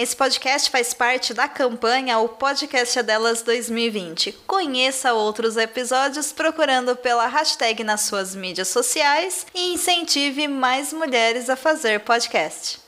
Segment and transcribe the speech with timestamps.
[0.00, 4.32] Esse podcast faz parte da campanha O Podcast é Delas 2020.
[4.46, 11.54] Conheça outros episódios procurando pela hashtag nas suas mídias sociais e incentive mais mulheres a
[11.54, 12.80] fazer podcast.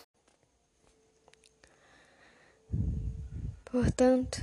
[3.66, 4.42] Portanto,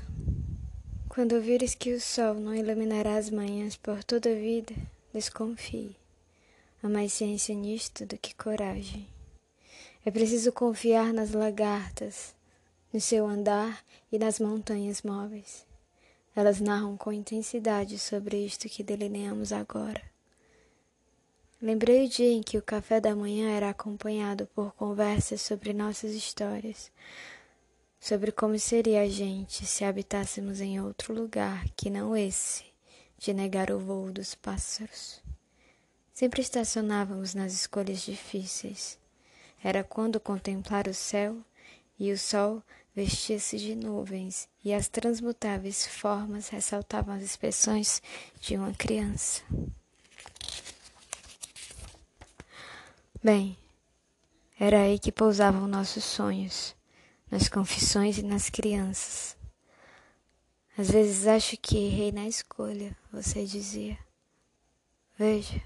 [1.09, 4.75] quando vires que o sol não iluminará as manhãs por toda a vida,
[5.11, 5.95] desconfie.
[6.83, 9.07] Há mais ciência nisto do que coragem.
[10.05, 12.37] É preciso confiar nas lagartas
[12.91, 15.65] no seu andar e nas montanhas móveis.
[16.35, 20.01] Elas narram com intensidade sobre isto que delineamos agora.
[21.61, 26.13] Lembrei o dia em que o café da manhã era acompanhado por conversas sobre nossas
[26.13, 26.89] histórias,
[27.99, 32.63] sobre como seria a gente se habitássemos em outro lugar que não esse
[33.17, 35.21] de negar o voo dos pássaros.
[36.13, 38.97] Sempre estacionávamos nas escolhas difíceis.
[39.61, 41.37] Era quando contemplar o céu
[41.99, 42.63] e o sol
[42.95, 48.01] vestia-se de nuvens e as transmutáveis formas ressaltavam as expressões
[48.39, 49.41] de uma criança.
[53.23, 53.57] Bem,
[54.59, 56.75] era aí que pousavam nossos sonhos,
[57.29, 59.37] nas confissões e nas crianças.
[60.77, 63.97] Às vezes acho que errei na escolha, você dizia.
[65.17, 65.61] Veja,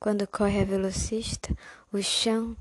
[0.00, 1.56] quando corre a velocista,
[1.92, 2.56] o chão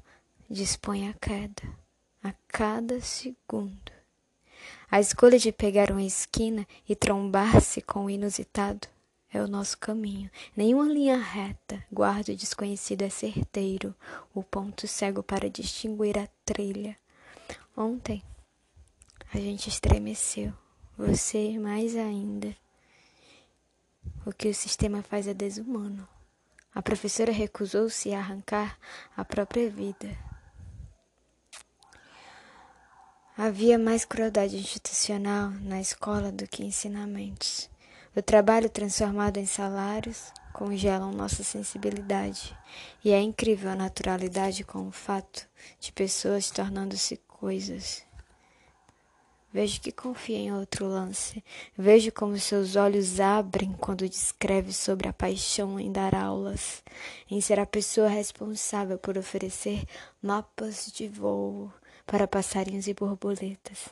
[0.49, 1.84] dispõe a queda
[2.25, 3.91] a cada segundo.
[4.89, 8.87] A escolha de pegar uma esquina e trombar-se com o inusitado
[9.31, 10.31] é o nosso caminho.
[10.57, 13.93] Nenhuma linha reta, guarda o desconhecido é certeiro,
[14.33, 16.97] o ponto cego para distinguir a trilha.
[17.77, 18.23] Ontem
[19.31, 20.51] a gente estremeceu,
[20.97, 22.55] você mais ainda.
[24.25, 26.07] O que o sistema faz é desumano.
[26.73, 28.79] A professora recusou-se a arrancar
[29.15, 30.34] a própria vida.
[33.37, 37.69] Havia mais crueldade institucional na escola do que ensinamentos.
[38.15, 42.57] O trabalho transformado em salários congelam nossa sensibilidade,
[43.03, 45.45] e é incrível a naturalidade com o fato
[45.81, 48.05] de pessoas tornando-se coisas.
[49.51, 51.43] Vejo que confia em outro lance.
[51.77, 56.81] Vejo como seus olhos abrem quando descreve sobre a paixão em dar aulas,
[57.29, 59.83] em ser a pessoa responsável por oferecer
[60.21, 61.69] mapas de voo
[62.05, 63.89] para passarinhos e borboletas.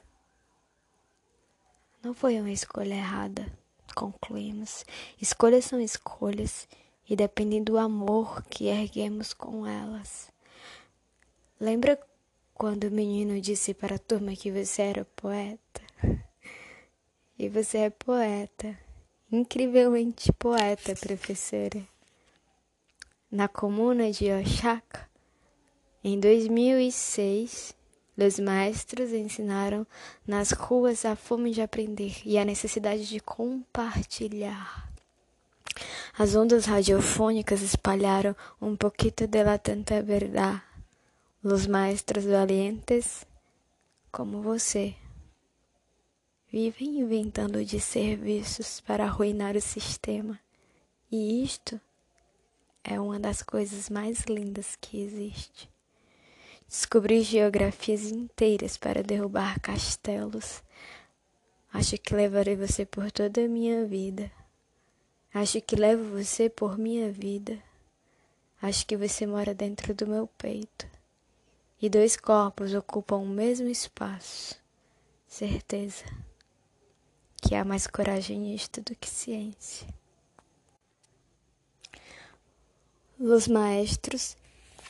[2.03, 3.51] Não foi uma escolha errada,
[3.95, 4.85] concluímos.
[5.21, 6.67] Escolhas são escolhas
[7.09, 10.29] e dependem do amor que erguemos com elas.
[11.59, 11.99] Lembra
[12.53, 15.81] quando o menino disse para a turma que você era poeta?
[17.37, 18.77] E você é poeta,
[19.31, 21.81] incrivelmente poeta, professora.
[23.31, 25.09] Na comuna de Oaxaca,
[26.03, 27.73] em 2006,
[28.17, 29.87] os maestros ensinaram
[30.25, 34.91] nas ruas a fome de aprender e a necessidade de compartilhar.
[36.17, 40.61] As ondas radiofônicas espalharam um pouquito de la tanta verdade.
[41.43, 43.25] Os maestros valientes,
[44.11, 44.95] como você,
[46.51, 50.39] vivem inventando de serviços para arruinar o sistema.
[51.11, 51.81] E isto
[52.83, 55.72] é uma das coisas mais lindas que existe.
[56.73, 60.63] Descobri geografias inteiras para derrubar castelos.
[61.71, 64.31] Acho que levarei você por toda a minha vida.
[65.31, 67.61] Acho que levo você por minha vida.
[68.59, 70.87] Acho que você mora dentro do meu peito.
[71.79, 74.59] E dois corpos ocupam o mesmo espaço.
[75.27, 76.05] Certeza
[77.39, 79.87] que há mais coragem nisto do que ciência.
[83.19, 84.35] Los Maestros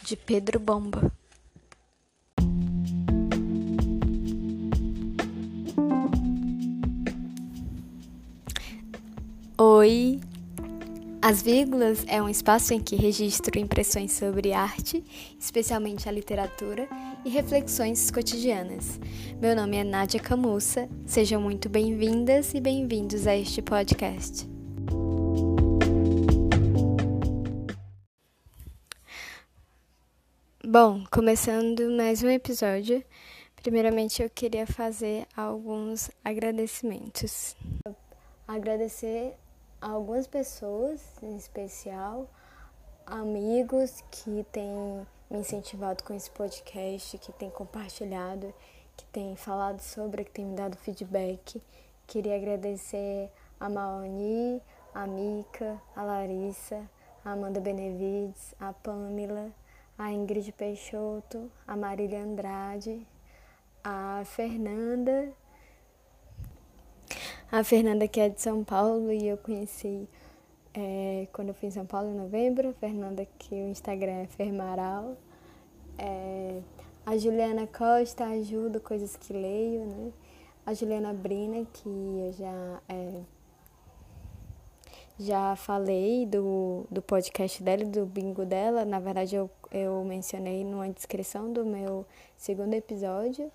[0.02, 1.12] de Pedro Bomba.
[9.66, 10.20] Oi!
[11.22, 15.02] As vírgulas é um espaço em que registro impressões sobre arte,
[15.40, 16.86] especialmente a literatura,
[17.24, 19.00] e reflexões cotidianas.
[19.40, 24.46] Meu nome é Nádia Camussa, sejam muito bem-vindas e bem-vindos a este podcast.
[30.62, 33.02] Bom, começando mais um episódio,
[33.56, 37.56] primeiramente eu queria fazer alguns agradecimentos.
[38.46, 39.38] Agradecer
[39.92, 42.30] algumas pessoas, em especial
[43.06, 48.54] amigos que têm me incentivado com esse podcast, que têm compartilhado,
[48.96, 51.62] que têm falado sobre, que têm me dado feedback.
[52.08, 54.62] Queria agradecer a Maoni,
[54.94, 56.90] a Mica, a Larissa,
[57.26, 59.52] a Amanda Benevides, a Pamela,
[59.98, 63.06] a Ingrid Peixoto, a Marília Andrade,
[63.84, 65.34] a Fernanda.
[67.54, 70.10] A Fernanda que é de São Paulo e eu conheci
[70.74, 72.70] é, quando eu fui em São Paulo em novembro.
[72.70, 75.16] A Fernanda que o Instagram é Fermaral.
[75.96, 76.62] É,
[77.06, 80.12] a Juliana Costa ajuda coisas que leio, né?
[80.66, 83.22] A Juliana Brina, que eu já, é,
[85.20, 88.84] já falei do, do podcast dela, do bingo dela.
[88.84, 92.04] Na verdade, eu, eu mencionei numa descrição do meu
[92.36, 93.52] segundo episódio.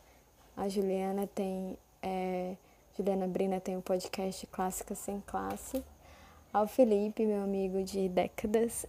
[0.56, 1.76] A Juliana tem.
[2.00, 2.54] É,
[2.98, 5.84] Juliana Brina tem o um podcast Clássica Sem Classe.
[6.52, 8.84] Ao Felipe, meu amigo de décadas.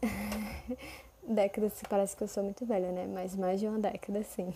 [1.21, 3.05] décadas, parece que eu sou muito velha, né?
[3.05, 4.51] Mas mais de uma década, sim.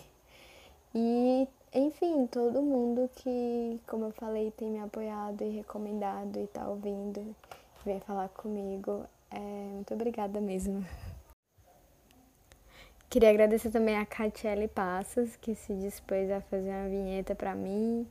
[0.95, 6.67] E, enfim, todo mundo que, como eu falei, tem me apoiado e recomendado e tá
[6.67, 7.35] ouvindo,
[7.85, 9.05] vem falar comigo.
[9.29, 10.83] É, muito obrigada mesmo.
[13.07, 18.07] Queria agradecer também a Catiele Passos, que se dispôs a fazer uma vinheta para mim,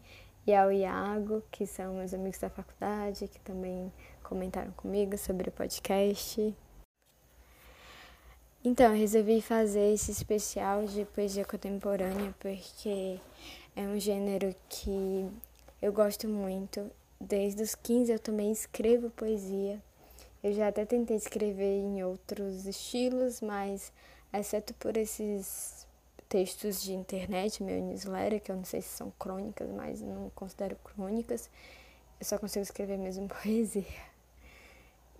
[0.46, 3.92] e ao Iago, que são meus amigos da faculdade, que também
[4.22, 6.54] comentaram comigo sobre o podcast.
[8.64, 13.18] Então, eu resolvi fazer esse especial de poesia contemporânea porque
[13.74, 15.28] é um gênero que
[15.80, 16.90] eu gosto muito.
[17.20, 19.80] Desde os 15 eu também escrevo poesia.
[20.42, 23.92] Eu já até tentei escrever em outros estilos, mas
[24.32, 25.86] exceto por esses
[26.32, 30.76] textos de internet, meu newsletter, que eu não sei se são crônicas, mas não considero
[30.76, 31.50] crônicas,
[32.18, 33.84] eu só consigo escrever mesmo poesia.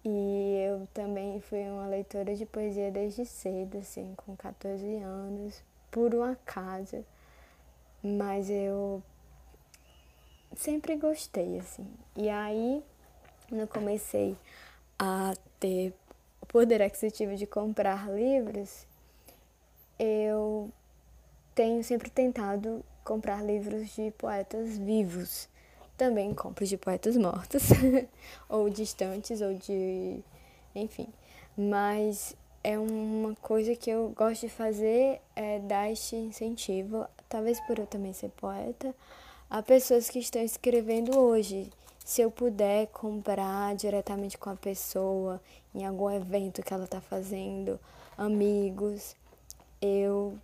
[0.03, 6.15] E eu também fui uma leitora de poesia desde cedo, assim, com 14 anos, por
[6.15, 7.05] um acaso.
[8.03, 9.03] Mas eu
[10.57, 11.87] sempre gostei, assim.
[12.17, 12.83] E aí,
[13.51, 14.35] quando eu comecei
[14.99, 15.93] a ter
[16.41, 18.87] o poder aquisitivo de comprar livros,
[19.99, 20.73] eu
[21.55, 25.49] tenho sempre tentado comprar livros de poetas vivos
[26.03, 27.63] também compro de poetas mortos,
[28.49, 30.19] ou distantes, ou de.
[30.75, 31.09] enfim.
[31.57, 32.35] Mas
[32.65, 37.87] é uma coisa que eu gosto de fazer, é dar este incentivo, talvez por eu
[37.87, 38.93] também ser poeta,
[39.49, 41.71] a pessoas que estão escrevendo hoje.
[42.05, 45.41] Se eu puder comprar diretamente com a pessoa,
[45.73, 47.79] em algum evento que ela está fazendo,
[48.19, 49.15] amigos,
[49.81, 50.37] eu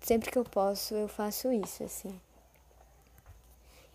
[0.00, 2.20] sempre que eu posso eu faço isso assim.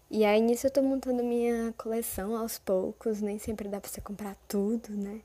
[0.10, 4.02] E aí nisso eu tô montando minha coleção aos poucos, nem sempre dá pra você
[4.02, 5.22] comprar tudo, né?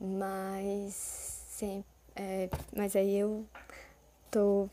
[0.00, 0.94] Mas
[1.48, 1.86] sempre,
[2.16, 3.44] é, mas aí eu
[4.30, 4.68] tô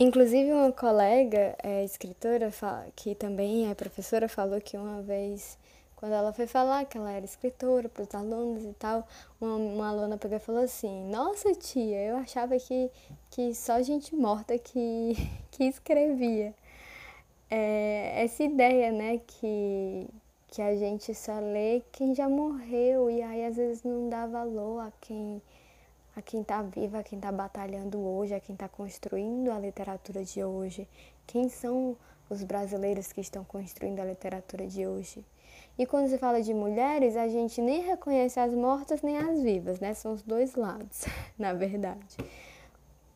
[0.00, 2.52] Inclusive uma colega é, escritora
[2.94, 5.58] que também é professora falou que uma vez
[5.98, 9.04] quando ela foi falar que ela era escritora para os alunos e tal,
[9.40, 12.88] uma, uma aluna pegou e falou assim: Nossa tia, eu achava que,
[13.30, 15.14] que só gente morta que,
[15.50, 16.54] que escrevia
[17.50, 20.06] é, essa ideia, né, que,
[20.46, 24.80] que a gente só lê quem já morreu e aí às vezes não dá valor
[24.80, 25.42] a quem
[26.14, 30.24] a quem está vivo, a quem está batalhando hoje, a quem está construindo a literatura
[30.24, 30.86] de hoje.
[31.26, 31.96] Quem são
[32.30, 35.24] os brasileiros que estão construindo a literatura de hoje?
[35.78, 39.78] E quando se fala de mulheres, a gente nem reconhece as mortas nem as vivas,
[39.78, 39.94] né?
[39.94, 41.04] São os dois lados,
[41.38, 42.16] na verdade.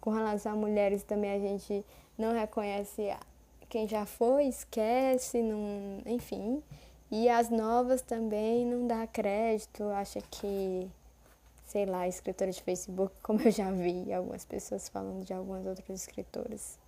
[0.00, 1.84] Com relação a mulheres também a gente
[2.16, 3.10] não reconhece
[3.68, 6.62] quem já foi esquece, não, enfim.
[7.10, 10.88] E as novas também não dá crédito, acha que,
[11.66, 16.00] sei lá, escritora de Facebook, como eu já vi algumas pessoas falando de algumas outras
[16.00, 16.78] escritoras.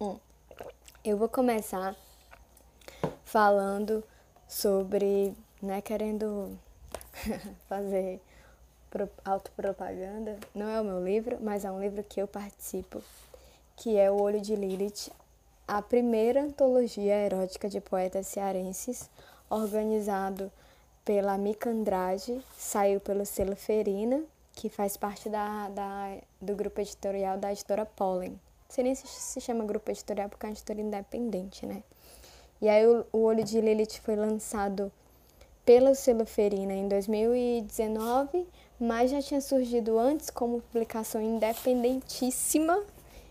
[0.00, 0.18] Hum.
[1.02, 1.96] Eu vou começar
[3.24, 4.04] falando
[4.54, 6.56] sobre, né, querendo
[7.68, 8.20] fazer
[9.24, 10.38] autopropaganda.
[10.54, 13.02] Não é o meu livro, mas é um livro que eu participo,
[13.76, 15.10] que é O Olho de Lilith,
[15.66, 19.10] a primeira antologia erótica de poetas cearenses,
[19.50, 20.52] organizado
[21.04, 27.36] pela Mica Andrade, saiu pelo selo Ferina, que faz parte da, da, do grupo editorial
[27.38, 28.30] da editora Pollen.
[28.30, 31.82] Não sei nem se se chama grupo editorial porque é uma editora independente, né?
[32.60, 34.90] E aí o, o Olho de Lilith foi lançado
[35.64, 38.46] pelo selo Ferina em 2019,
[38.78, 42.82] mas já tinha surgido antes como publicação independentíssima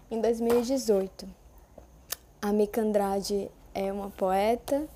[0.10, 1.27] em 2018.
[2.42, 4.88] A Mica Andrade é uma poeta,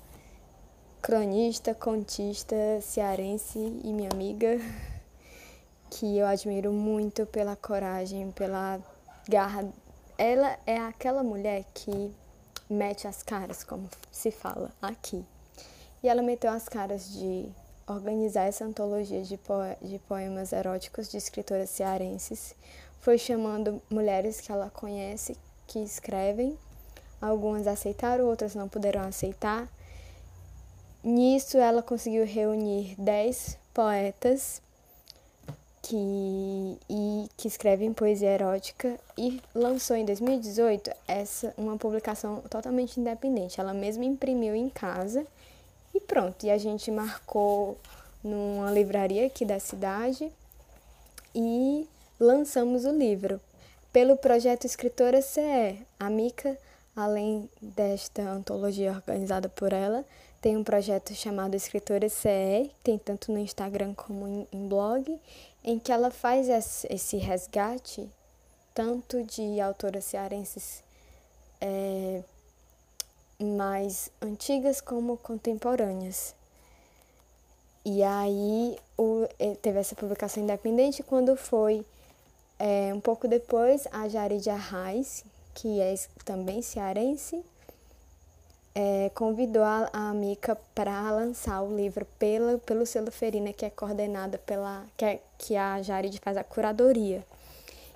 [1.00, 4.58] cronista, contista, cearense e minha amiga,
[5.90, 8.80] que eu admiro muito pela coragem, pela
[9.28, 9.68] garra.
[10.16, 12.12] Ela é aquela mulher que
[12.68, 15.24] mete as caras, como se fala aqui.
[16.02, 17.48] E ela meteu as caras de
[17.86, 19.38] organizar essa antologia de,
[19.82, 22.54] de poemas eróticos de escritoras cearenses.
[23.00, 26.58] Foi chamando mulheres que ela conhece que escrevem.
[27.20, 29.68] Algumas aceitaram, outras não puderam aceitar.
[31.02, 34.60] Nisso, ela conseguiu reunir 10 poetas
[35.82, 43.60] que, e, que escrevem poesia erótica e lançou em 2018 essa, uma publicação totalmente independente.
[43.60, 45.26] Ela mesma imprimiu em casa
[45.94, 46.44] e pronto.
[46.44, 47.78] E a gente marcou
[48.22, 50.30] numa livraria aqui da cidade
[51.34, 53.40] e lançamos o livro
[53.92, 55.78] pelo projeto Escritora CE.
[55.98, 56.58] A Mica,
[56.94, 60.04] além desta antologia organizada por ela,
[60.40, 65.20] tem um projeto chamado Escritora CE, tem tanto no Instagram como em blog,
[65.64, 66.48] em que ela faz
[66.88, 68.08] esse resgate
[68.74, 70.84] tanto de autoras cearenses
[71.60, 72.22] é,
[73.40, 76.34] mais antigas como contemporâneas.
[77.84, 79.26] E aí o,
[79.60, 81.84] teve essa publicação independente quando foi
[82.58, 87.44] é, um pouco depois a Jaridia Arraes, que é também cearense,
[88.80, 90.14] é, convidou a, a
[90.72, 94.86] para lançar o livro pela, pelo selo Ferina, que é coordenada pela.
[94.96, 97.26] que, é, que a Jarid faz a curadoria.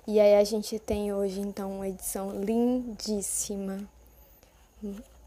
[0.05, 3.79] E aí a gente tem hoje então uma edição lindíssima,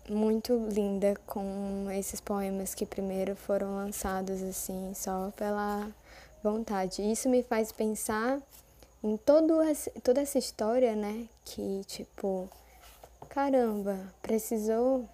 [0.07, 5.89] muito linda, com esses poemas que primeiro foram lançados assim, só pela
[6.43, 7.01] vontade.
[7.01, 8.39] Isso me faz pensar
[9.03, 11.27] em todo esse, toda essa história, né?
[11.47, 12.47] Que tipo,
[13.31, 15.09] caramba, precisou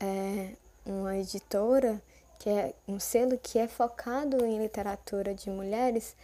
[0.00, 0.52] é,
[0.86, 2.00] uma editora,
[2.38, 6.14] que é um selo que é focado em literatura de mulheres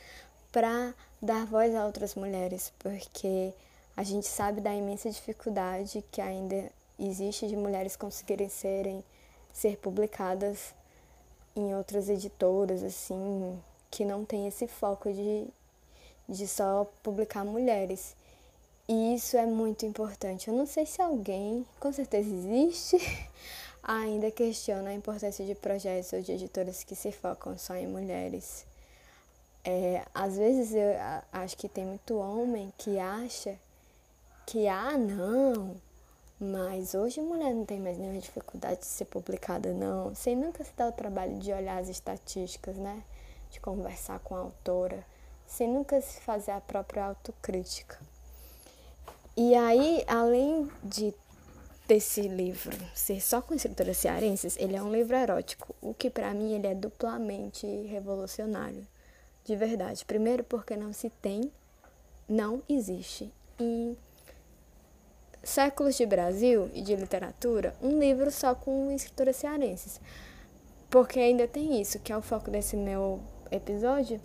[0.53, 3.53] para dar voz a outras mulheres, porque
[3.97, 9.03] a gente sabe da imensa dificuldade que ainda existe de mulheres conseguirem serem
[9.53, 10.75] ser publicadas
[11.57, 15.47] em outras editoras assim, que não tem esse foco de
[16.29, 18.17] de só publicar mulheres.
[18.89, 20.49] E isso é muito importante.
[20.49, 22.99] Eu não sei se alguém, com certeza existe,
[23.87, 28.67] ainda questiona a importância de projetos ou de editoras que se focam só em mulheres.
[29.63, 30.95] É, às vezes eu
[31.33, 33.59] acho que tem muito homem que acha
[34.47, 35.77] que, ah, não,
[36.41, 40.15] mas hoje mulher não tem mais nenhuma dificuldade de ser publicada, não.
[40.15, 43.03] Sem nunca se dar o trabalho de olhar as estatísticas, né?
[43.51, 45.05] De conversar com a autora,
[45.47, 47.99] sem nunca se fazer a própria autocrítica.
[49.37, 51.15] E aí, além de
[51.87, 56.33] desse livro ser só com escritoras cearenses, ele é um livro erótico, o que para
[56.33, 58.87] mim ele é duplamente revolucionário,
[59.45, 60.05] de verdade.
[60.05, 61.53] Primeiro porque não se tem,
[62.29, 63.97] não existe em
[65.43, 70.01] séculos de Brasil e de literatura um livro só com escritoras cearenses.
[70.89, 74.21] Porque ainda tem isso, que é o foco desse meu episódio.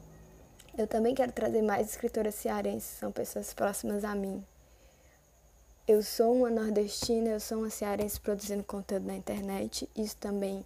[0.78, 4.44] Eu também quero trazer mais escritoras cearenses, são pessoas próximas a mim,
[5.90, 9.90] eu sou uma nordestina, eu sou uma cearense produzindo conteúdo na internet.
[9.96, 10.64] Isso também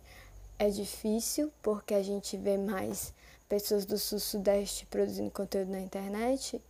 [0.60, 3.14] é difícil, porque a gente vê mais
[3.48, 6.62] pessoas do sul-sudeste produzindo conteúdo na internet.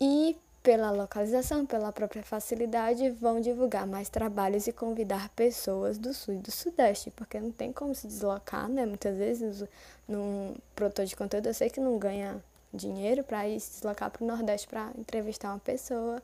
[0.00, 6.34] E pela localização, pela própria facilidade, vão divulgar mais trabalhos e convidar pessoas do sul
[6.34, 8.86] e do sudeste, porque não tem como se deslocar, né?
[8.86, 9.64] Muitas vezes,
[10.06, 12.40] num produtor de conteúdo, eu sei que não ganha
[12.72, 16.22] dinheiro para ir se deslocar para o Nordeste para entrevistar uma pessoa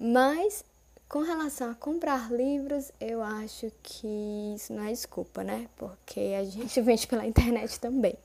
[0.00, 0.64] mas
[1.06, 5.68] com relação a comprar livros, eu acho que isso não é desculpa, né?
[5.76, 8.16] Porque a gente vende pela internet também.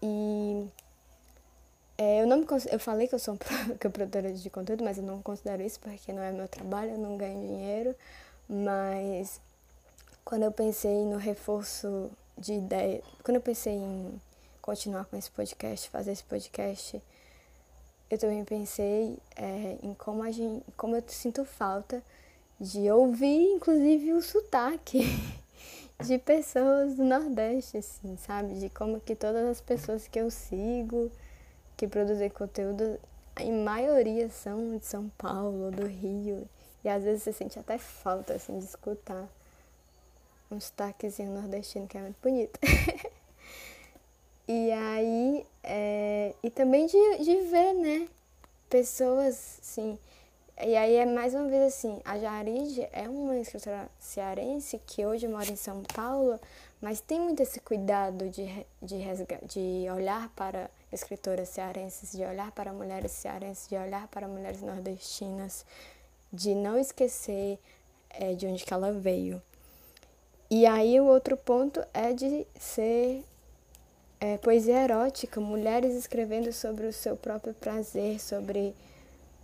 [0.00, 0.68] E
[1.98, 3.36] é, eu não me eu falei que eu sou
[3.80, 6.92] que eu produtora de conteúdo, mas eu não considero isso porque não é meu trabalho,
[6.92, 7.96] eu não ganho dinheiro.
[8.48, 9.40] Mas
[10.24, 14.20] quando eu pensei no reforço de ideia, quando eu pensei em
[14.60, 17.02] continuar com esse podcast, fazer esse podcast,
[18.10, 22.02] eu também pensei é, em como, a gente, como eu sinto falta
[22.60, 25.00] de ouvir, inclusive, o sotaque
[26.04, 28.54] de pessoas do Nordeste, assim, sabe?
[28.54, 31.10] De como que todas as pessoas que eu sigo,
[31.76, 32.98] que produzem conteúdo,
[33.38, 36.48] em maioria são de São Paulo, do Rio.
[36.84, 39.28] E às vezes você sente até falta, assim, de escutar
[40.50, 42.58] um sotaquezinho nordestino que é muito bonito.
[44.48, 48.08] E aí, é, e também de, de ver, né,
[48.68, 49.98] pessoas, assim,
[50.64, 55.28] e aí é mais uma vez assim, a Jarid é uma escritora cearense que hoje
[55.28, 56.40] mora em São Paulo,
[56.80, 59.04] mas tem muito esse cuidado de, de,
[59.44, 65.66] de olhar para escritoras cearenses, de olhar para mulheres cearenses, de olhar para mulheres nordestinas,
[66.32, 67.58] de não esquecer
[68.08, 69.42] é, de onde que ela veio.
[70.48, 73.22] E aí o outro ponto é de ser
[74.20, 78.74] é, poesia erótica, mulheres escrevendo sobre o seu próprio prazer, sobre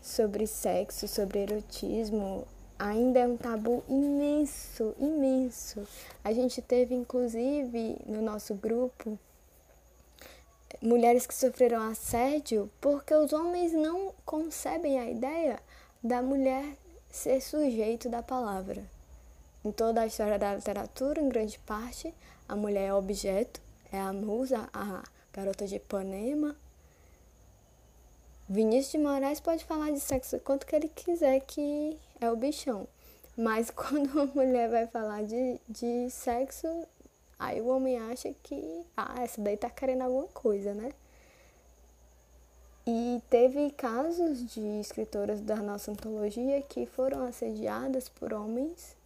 [0.02, 2.44] sobre sexo, sobre erotismo,
[2.76, 5.86] ainda é um tabu imenso, imenso.
[6.24, 9.16] A gente teve, inclusive, no nosso grupo,
[10.82, 15.60] mulheres que sofreram assédio porque os homens não concebem a ideia
[16.02, 16.64] da mulher
[17.08, 18.82] ser sujeito da palavra.
[19.64, 22.12] Em toda a história da literatura, em grande parte,
[22.48, 23.60] a mulher é objeto,
[23.92, 26.56] é a musa, a garota de Ipanema.
[28.48, 32.88] Vinícius de Moraes pode falar de sexo quanto que ele quiser, que é o bichão.
[33.36, 36.66] Mas quando uma mulher vai falar de, de sexo,
[37.38, 40.90] aí o homem acha que, ah, essa daí tá querendo alguma coisa, né?
[42.86, 48.96] E teve casos de escritoras da nossa antologia que foram assediadas por homens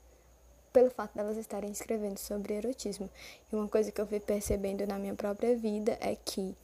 [0.77, 3.09] pelo fato delas estarem escrevendo sobre erotismo.
[3.51, 6.55] E uma coisa que eu fui percebendo na minha própria vida é que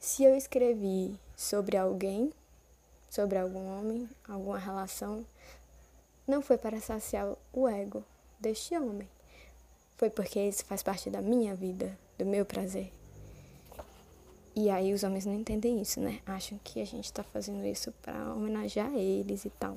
[0.00, 2.32] se eu escrevi sobre alguém,
[3.10, 5.26] sobre algum homem, alguma relação,
[6.26, 8.02] não foi para saciar o ego
[8.40, 9.06] deste homem.
[9.98, 12.90] Foi porque isso faz parte da minha vida, do meu prazer.
[14.56, 16.22] E aí os homens não entendem isso, né?
[16.24, 19.76] Acham que a gente está fazendo isso para homenagear eles e tal.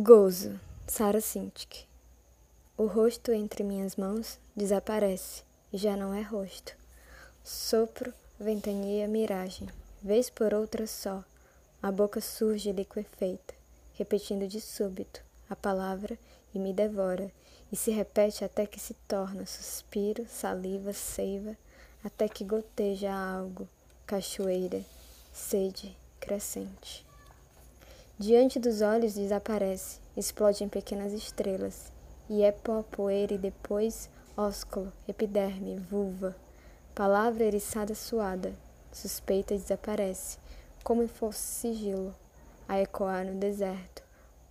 [0.00, 1.84] Gozo, Sarah Sintik.
[2.76, 6.72] O rosto entre minhas mãos desaparece e já não é rosto.
[7.42, 9.68] Sopro, ventania, miragem.
[10.00, 11.24] Vez por outra só,
[11.82, 13.52] a boca surge liquefeita,
[13.94, 16.16] repetindo de súbito a palavra
[16.54, 17.28] e me devora,
[17.72, 21.56] e se repete até que se torna suspiro, saliva, seiva,
[22.04, 23.68] até que goteja algo,
[24.06, 24.80] cachoeira,
[25.32, 27.07] sede crescente.
[28.20, 31.92] Diante dos olhos desaparece, explode em pequenas estrelas,
[32.28, 36.34] e é pó, poeira e depois ósculo, epiderme, vulva.
[36.96, 38.52] Palavra eriçada suada,
[38.90, 40.36] suspeita desaparece,
[40.82, 42.12] como se fosse sigilo,
[42.66, 44.02] a ecoar no deserto.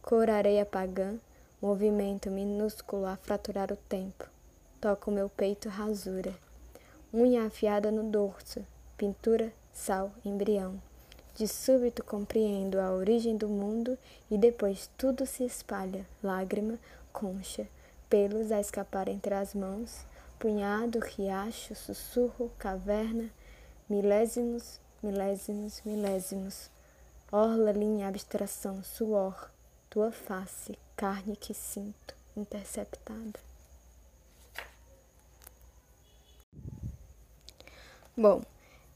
[0.01, 1.19] Cor areia pagã,
[1.61, 4.29] movimento minúsculo a fraturar o tempo.
[4.79, 6.33] Toca o meu peito rasura.
[7.13, 10.86] Unha afiada no dorso, pintura, sal, embrião.
[11.37, 13.95] De súbito compreendo a origem do mundo
[14.27, 16.79] e depois tudo se espalha, lágrima,
[17.13, 17.67] concha,
[18.09, 20.03] pelos a escapar entre as mãos,
[20.39, 23.29] punhado, riacho, sussurro, caverna,
[23.87, 26.71] milésimos, milésimos, milésimos.
[27.31, 29.51] Orla, linha, abstração, suor,
[29.91, 33.39] tua face, carne que sinto, interceptada.
[38.17, 38.41] Bom,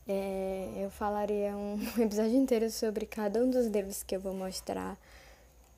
[0.07, 4.97] é, eu falaria um episódio inteiro sobre cada um dos livros que eu vou mostrar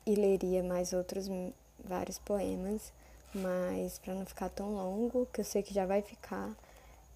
[0.06, 1.28] e leria mais outros
[1.82, 2.92] vários poemas,
[3.34, 6.54] mas para não ficar tão longo, que eu sei que já vai ficar.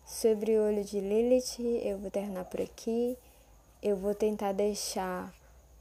[0.06, 3.16] Sobre o olho de Lilith, eu vou terminar por aqui.
[3.82, 5.32] Eu vou tentar deixar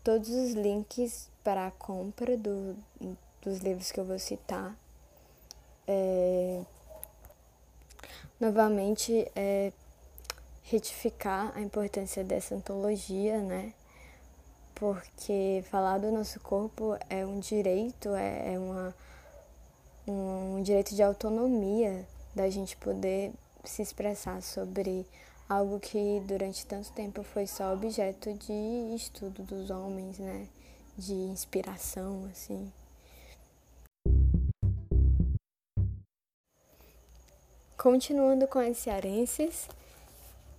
[0.04, 2.76] todos os links para a compra do,
[3.42, 4.76] dos livros que eu vou citar.
[5.88, 6.62] É,
[8.40, 9.72] novamente, é,
[10.70, 13.74] retificar a importância dessa antologia, né?
[14.76, 18.94] Porque falar do nosso corpo é um direito, é, é uma,
[20.06, 25.06] um direito de autonomia da gente poder se expressar sobre
[25.48, 30.48] algo que durante tanto tempo foi só objeto de estudo dos homens, né?
[30.98, 32.72] De inspiração, assim.
[37.78, 39.70] Continuando com as cearenses,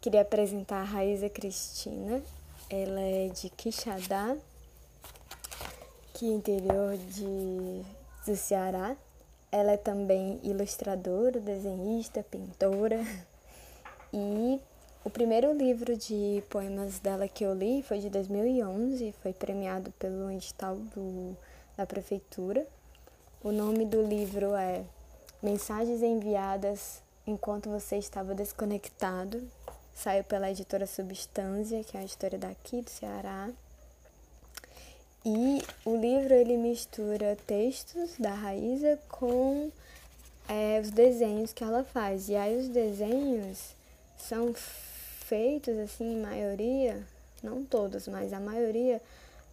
[0.01, 2.23] Queria apresentar a Raíza Cristina.
[2.71, 4.37] Ela é de Quixadá,
[6.15, 7.83] que é interior de,
[8.25, 8.97] do Ceará.
[9.51, 13.05] Ela é também ilustradora, desenhista, pintora.
[14.11, 14.59] E
[15.05, 20.31] o primeiro livro de poemas dela que eu li foi de 2011, foi premiado pelo
[20.31, 21.37] edital do,
[21.77, 22.67] da prefeitura.
[23.45, 24.83] O nome do livro é
[25.43, 29.47] Mensagens enviadas enquanto você estava desconectado,
[29.99, 33.51] Saiu pela editora Substância, que é a editora daqui do Ceará.
[35.27, 39.73] E o livro ele mistura textos da Raíza com
[40.49, 42.29] é, os desenhos que ela faz.
[42.29, 43.75] E aí os desenhos
[44.17, 47.05] são feitos, assim, maioria,
[47.43, 49.03] não todos, mas a maioria,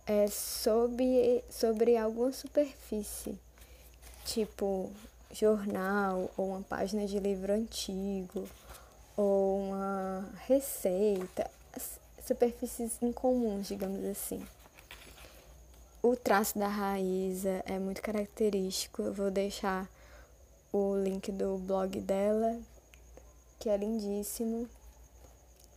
[0.05, 3.35] é sobre, sobre alguma superfície.
[4.25, 4.91] Tipo
[5.31, 8.47] jornal ou uma página de livro antigo
[9.15, 11.49] ou uma receita,
[12.25, 14.45] superfícies incomuns, digamos assim.
[16.01, 19.01] O traço da raiz é muito característico.
[19.01, 19.89] Eu vou deixar
[20.71, 22.59] o link do blog dela,
[23.59, 24.67] que é lindíssimo.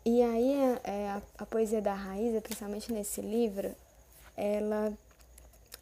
[0.04, 3.74] E aí é, a, a, poesia da Raíza, principalmente nesse livro,
[4.36, 4.92] ela,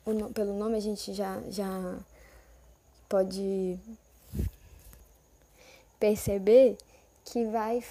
[0.04, 1.98] o, pelo nome a gente já, já
[3.08, 3.78] pode
[5.98, 6.76] perceber
[7.26, 7.84] que vai,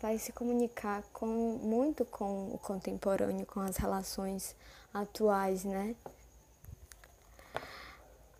[0.00, 1.26] vai se comunicar com,
[1.62, 4.56] muito com o contemporâneo, com as relações
[4.92, 5.94] atuais, né?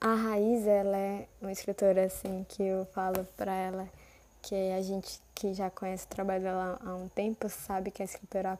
[0.00, 3.88] A Raiz, ela é uma escritora assim que eu falo para ela
[4.40, 8.04] que a gente que já conhece o trabalho dela há um tempo sabe que é
[8.04, 8.58] escritora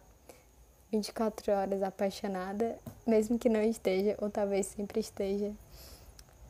[0.92, 5.53] 24 horas apaixonada, mesmo que não esteja ou talvez sempre esteja.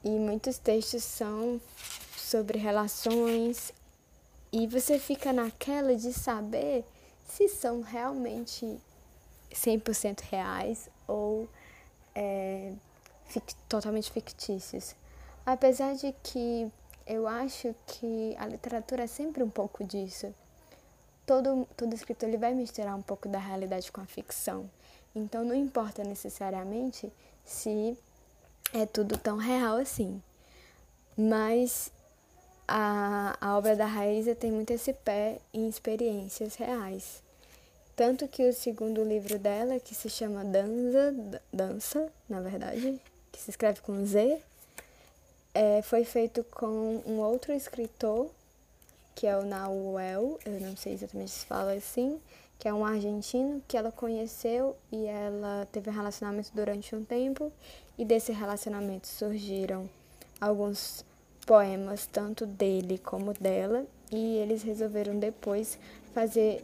[0.03, 1.61] E muitos textos são
[2.17, 3.73] sobre relações
[4.53, 6.85] e você fica naquela de saber
[7.29, 8.81] se são realmente
[9.53, 11.49] 100% reais ou
[12.15, 12.73] é,
[13.69, 14.95] totalmente fictícios.
[15.45, 16.71] Apesar de que
[17.07, 20.35] eu acho que a literatura é sempre um pouco disso.
[21.27, 24.71] Todo, todo escritor ele vai misturar um pouco da realidade com a ficção.
[25.15, 27.13] Então não importa necessariamente
[27.45, 27.97] se
[28.73, 30.23] é tudo tão real assim.
[31.17, 31.91] Mas
[32.69, 37.23] a, a obra da Raíza tem muito esse pé em experiências reais.
[37.97, 41.15] Tanto que o segundo livro dela, que se chama Dança,
[41.53, 43.01] Dança, na verdade,
[43.33, 44.39] que se escreve com Z,
[45.55, 48.31] é, foi feito com um outro escritor,
[49.15, 52.21] que é o Nauel, eu não sei exatamente se fala assim,
[52.59, 57.51] que é um argentino que ela conheceu e ela teve um relacionamento durante um tempo,
[57.97, 59.91] e desse relacionamento surgiram
[60.41, 61.05] alguns
[61.49, 65.79] poemas tanto dele como dela e eles resolveram depois
[66.13, 66.63] fazer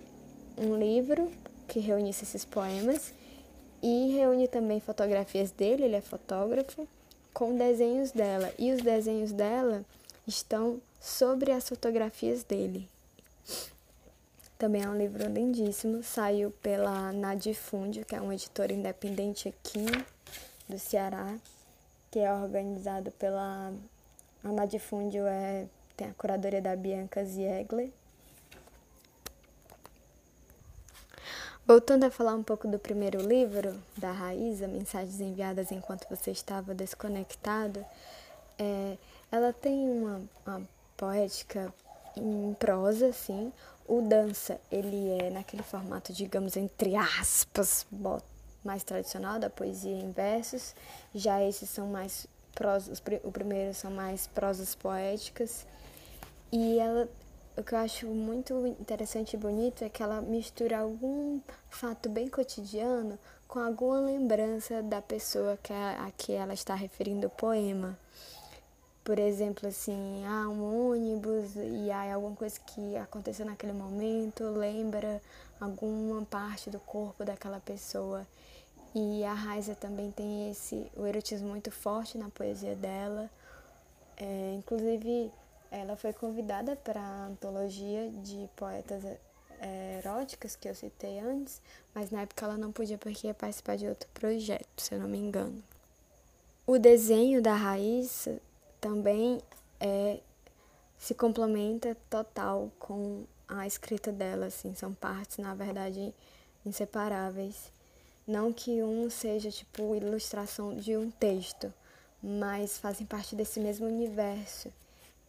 [0.58, 1.32] um livro
[1.66, 3.14] que reunisse esses poemas
[3.82, 6.86] e reúne também fotografias dele, ele é fotógrafo,
[7.32, 8.52] com desenhos dela.
[8.58, 9.82] E os desenhos dela
[10.26, 12.86] estão sobre as fotografias dele.
[14.58, 19.86] Também é um livro lindíssimo, saiu pela Nadifúndio, que é uma editora independente aqui
[20.68, 21.36] do Ceará,
[22.10, 23.72] que é organizado pela
[24.44, 27.90] a Nadifúndio é, tem a curadoria da Bianca Ziegler.
[31.66, 36.74] Voltando a falar um pouco do primeiro livro, da Raíza, Mensagens Enviadas Enquanto Você Estava
[36.74, 37.84] Desconectado,
[38.58, 38.98] é,
[39.32, 40.62] ela tem uma, uma
[40.94, 41.72] poética
[42.14, 43.50] em prosa, assim.
[43.88, 47.86] O dança, ele é naquele formato, digamos, entre aspas,
[48.62, 50.74] mais tradicional da poesia em versos.
[51.14, 55.66] Já esses são mais prosas, o primeiro são mais prosas poéticas.
[56.52, 57.08] E ela,
[57.56, 62.28] o que eu acho muito interessante e bonito é que ela mistura algum fato bem
[62.28, 67.98] cotidiano com alguma lembrança da pessoa que a, a que ela está referindo o poema.
[69.04, 75.20] Por exemplo, assim, ah, um ônibus e há alguma coisa que aconteceu naquele momento, lembra
[75.60, 78.26] alguma parte do corpo daquela pessoa.
[78.94, 83.28] E a Raiza também tem esse o erotismo muito forte na poesia dela.
[84.16, 85.32] É, inclusive,
[85.70, 89.02] ela foi convidada para a antologia de poetas
[89.60, 91.60] é, eróticas que eu citei antes,
[91.92, 95.08] mas na época ela não podia porque ia participar de outro projeto, se eu não
[95.08, 95.60] me engano.
[96.66, 98.40] O desenho da Raíssa
[98.80, 99.40] também
[99.80, 100.20] é,
[100.98, 106.14] se complementa total com a escrita dela, assim, são partes, na verdade,
[106.64, 107.72] inseparáveis.
[108.26, 111.72] Não que um seja tipo ilustração de um texto,
[112.22, 114.72] mas fazem parte desse mesmo universo.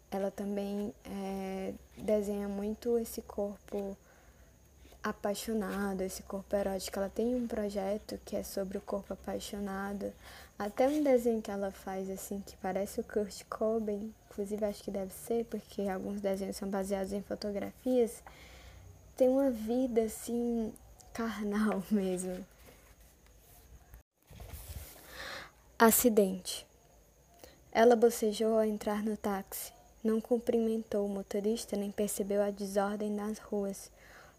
[0.10, 3.98] Ela também é, desenha muito esse corpo
[5.04, 6.98] apaixonado, esse corpo erótico.
[6.98, 10.14] Ela tem um projeto que é sobre o corpo apaixonado.
[10.58, 14.90] Até um desenho que ela faz assim que parece o Kurt Cobain, inclusive acho que
[14.90, 18.24] deve ser, porque alguns desenhos são baseados em fotografias.
[19.18, 20.74] Tem uma vida assim
[21.14, 22.55] carnal mesmo.
[25.78, 26.66] Acidente.
[27.70, 29.74] Ela bocejou ao entrar no táxi.
[30.02, 33.92] Não cumprimentou o motorista nem percebeu a desordem nas ruas.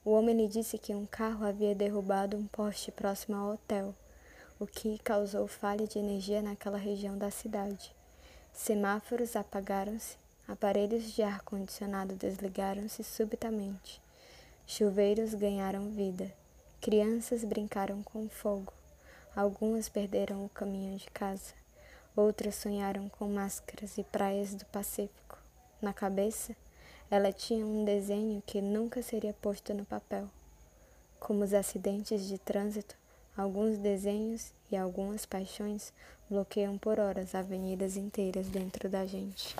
[0.03, 3.95] O homem lhe disse que um carro havia derrubado um poste próximo ao hotel,
[4.59, 7.95] o que causou falha de energia naquela região da cidade.
[8.55, 10.17] Semáforos apagaram-se,
[10.49, 14.01] aparelhos de ar-condicionado desligaram-se subitamente.
[14.67, 16.33] Chuveiros ganharam vida.
[16.81, 18.73] Crianças brincaram com fogo.
[19.37, 21.53] Algumas perderam o caminho de casa,
[22.17, 25.37] outras sonharam com máscaras e praias do Pacífico.
[25.79, 26.57] Na cabeça,
[27.11, 30.27] ela tinha um desenho que nunca seria posto no papel.
[31.21, 32.97] Como os acidentes de trânsito,
[33.37, 35.93] alguns desenhos e algumas paixões
[36.31, 39.55] bloqueiam por horas avenidas inteiras dentro da gente.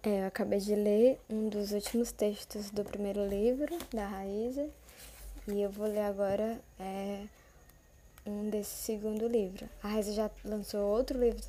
[0.00, 4.70] É, eu acabei de ler um dos últimos textos do primeiro livro da Raíza
[5.52, 7.24] e eu vou ler agora é,
[8.26, 9.68] um desse segundo livro.
[9.82, 11.40] A Raíza já lançou outro livro,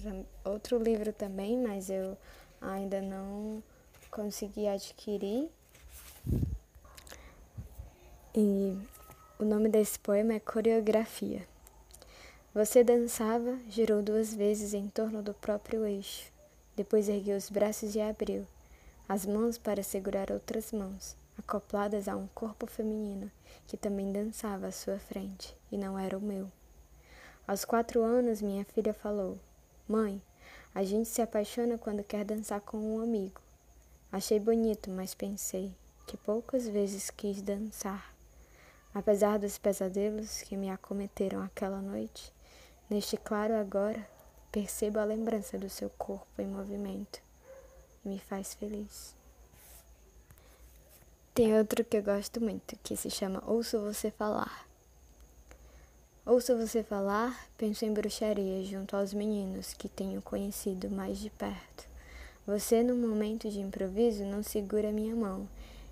[0.44, 2.18] outro livro também, mas eu
[2.62, 3.62] ainda não
[4.10, 5.50] consegui adquirir.
[8.36, 8.78] E
[9.40, 11.46] o nome desse poema é Coreografia.
[12.54, 16.32] Você dançava, girou duas vezes em torno do próprio eixo.
[16.76, 18.46] Depois ergueu os braços e abriu
[19.08, 23.32] as mãos para segurar outras mãos, acopladas a um corpo feminino
[23.68, 26.52] que também dançava à sua frente, e não era o meu.
[27.48, 29.38] Aos quatro anos, minha filha falou:
[29.88, 30.22] Mãe,
[30.74, 33.42] a gente se apaixona quando quer dançar com um amigo.
[34.12, 35.74] Achei bonito, mas pensei
[36.06, 38.14] que poucas vezes quis dançar.
[38.94, 42.34] Apesar dos pesadelos que me acometeram aquela noite,
[42.90, 44.06] neste claro agora
[44.52, 47.22] Percebo a lembrança do seu corpo em movimento.
[48.04, 49.16] Me faz feliz.
[51.34, 54.68] Tem outro que eu gosto muito, que se chama Ouço Você Falar.
[56.26, 61.88] Ouço você falar, penso em bruxaria junto aos meninos que tenho conhecido mais de perto.
[62.46, 65.48] Você, num momento de improviso, não segura minha mão.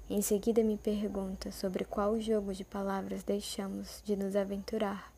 [0.10, 5.12] Em seguida, me pergunta sobre qual jogo de palavras deixamos de nos aventurar.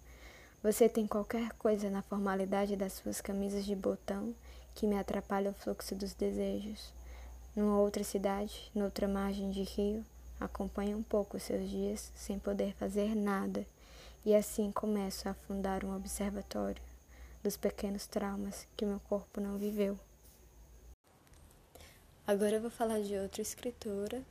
[0.61, 4.35] Você tem qualquer coisa na formalidade das suas camisas de botão
[4.75, 6.93] que me atrapalha o fluxo dos desejos.
[7.55, 10.05] Numa outra cidade, noutra margem de rio,
[10.39, 13.65] acompanho um pouco os seus dias sem poder fazer nada,
[14.25, 16.81] e assim começo a fundar um observatório
[17.43, 19.99] dos pequenos traumas que meu corpo não viveu.
[22.25, 24.21] Agora eu vou falar de outra escritora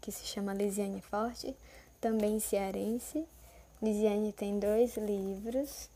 [0.00, 1.56] que se chama Lisiane Forte,
[2.00, 3.26] também cearense,
[3.82, 5.88] Lisiane tem dois livros.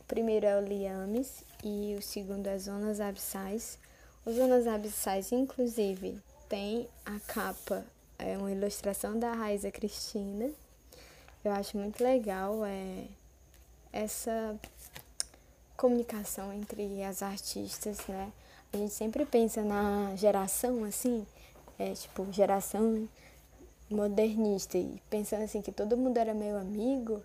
[0.00, 3.76] O primeiro é o Liames e o segundo é Zonas Abissais.
[4.28, 7.82] Os Zonas Abissais, inclusive, tem a capa,
[8.18, 10.50] é uma ilustração da Raiza Cristina.
[11.42, 13.06] Eu acho muito legal é,
[13.90, 14.54] essa
[15.78, 18.30] comunicação entre as artistas, né?
[18.70, 21.26] A gente sempre pensa na geração assim,
[21.78, 23.08] é tipo, geração
[23.90, 27.22] modernista e pensando assim que todo mundo era meu amigo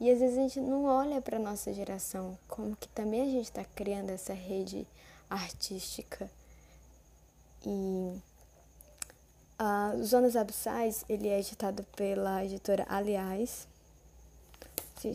[0.00, 3.44] e às vezes a gente não olha para nossa geração como que também a gente
[3.44, 4.86] está criando essa rede
[5.28, 6.30] artística
[7.64, 8.20] e
[9.58, 13.66] a Zonas Abissais ele é editado pela editora Aliás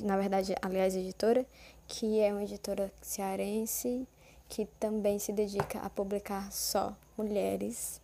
[0.03, 1.45] na verdade Aliás Editora
[1.87, 4.07] que é uma editora cearense
[4.47, 8.01] que também se dedica a publicar só mulheres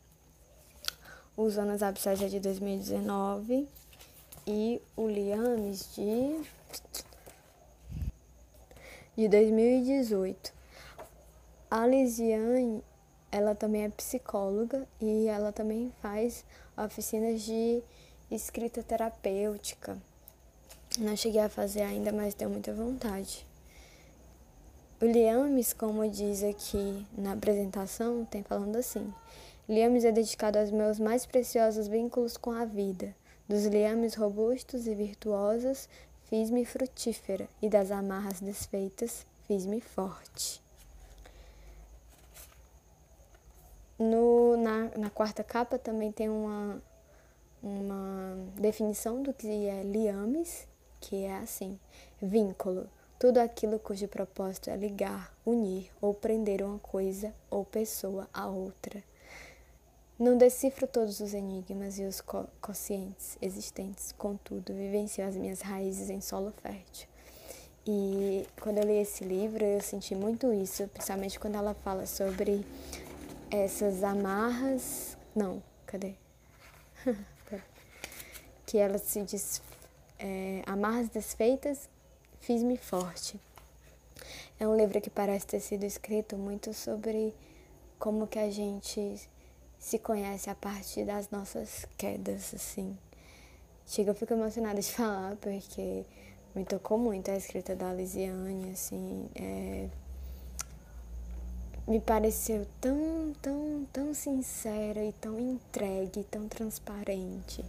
[1.38, 3.68] o Zonas Abissais é de 2019
[4.48, 6.42] e o Liames de,
[9.16, 10.52] de 2018.
[11.70, 12.84] A Lisiane,
[13.32, 16.46] ela também é psicóloga e ela também faz
[16.78, 17.82] oficinas de
[18.32, 19.98] escrita terapêutica.
[20.98, 23.46] Não cheguei a fazer ainda, mas tenho muita vontade.
[25.00, 29.14] O Liames, como diz aqui na apresentação, tem falando assim:
[29.70, 33.14] Liames é dedicado aos meus mais preciosos vínculos com a vida.
[33.48, 35.88] Dos liames robustos e virtuosos,
[36.26, 40.62] fiz-me frutífera, e das amarras desfeitas, fiz-me forte.
[44.00, 46.82] No, na, na quarta capa também tem uma,
[47.64, 50.68] uma definição do que é liames,
[51.00, 51.80] que é assim:
[52.22, 52.88] vínculo,
[53.20, 59.04] tudo aquilo cujo propósito é ligar, unir ou prender uma coisa ou pessoa a outra.
[60.20, 66.10] Não decifro todos os enigmas e os co conscientes existentes, contudo, vivencio as minhas raízes
[66.10, 67.08] em solo fértil.
[67.88, 72.66] E quando eu li esse livro, eu senti muito isso, principalmente quando ela fala sobre
[73.52, 75.18] essas amarras.
[75.36, 76.16] Não, cadê?
[78.66, 79.62] que ela se diz.
[80.20, 81.88] É, amarras desfeitas,
[82.40, 83.40] fiz-me forte.
[84.60, 87.36] É um livro que parece ter sido escrito muito sobre
[88.00, 89.30] como que a gente
[89.78, 92.98] se conhece a partir das nossas quedas, assim.
[93.86, 96.04] Chega, eu fico emocionada de falar, porque
[96.56, 99.30] me tocou muito a escrita da Lisiane, assim.
[99.36, 99.88] É...
[101.88, 107.64] Me pareceu tão, tão, tão sincera e tão entregue, tão transparente.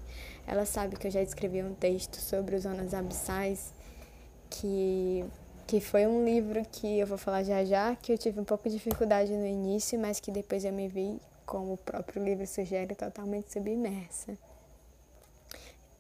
[0.45, 3.73] Ela sabe que eu já escrevi um texto sobre os zonas abissais,
[4.51, 5.25] que,
[5.69, 8.69] que foi um livro que eu vou falar já já, que eu tive um pouco
[8.69, 12.97] de dificuldade no início, mas que depois eu me vi como o próprio livro sugere,
[12.97, 14.37] totalmente submersa.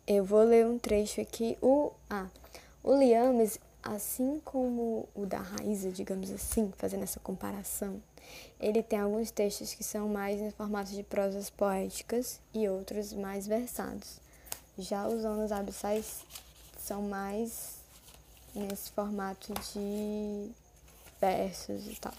[0.06, 1.56] Eu vou ler um trecho aqui.
[1.62, 2.26] O, ah,
[2.82, 8.02] o Liames, Assim como o da Raíza, digamos assim, fazendo essa comparação,
[8.60, 13.46] ele tem alguns textos que são mais em formato de prosas poéticas e outros mais
[13.46, 14.20] versados.
[14.76, 16.24] Já os Onos Abissais
[16.78, 17.78] são mais
[18.54, 20.50] nesse formato de
[21.20, 22.14] versos e tal.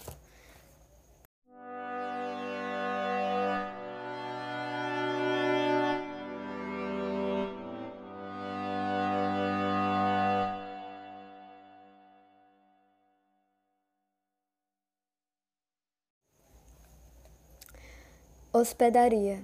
[18.60, 19.42] Hospedaria.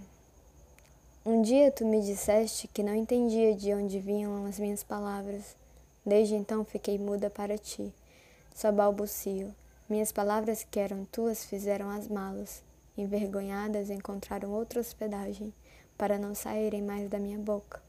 [1.24, 5.56] Um dia tu me disseste que não entendia de onde vinham as minhas palavras.
[6.04, 7.90] Desde então fiquei muda para ti.
[8.54, 9.54] Só balbucio.
[9.88, 12.62] Minhas palavras que eram tuas fizeram as malas.
[12.94, 15.50] Envergonhadas encontraram outra hospedagem
[15.96, 17.80] para não saírem mais da minha boca.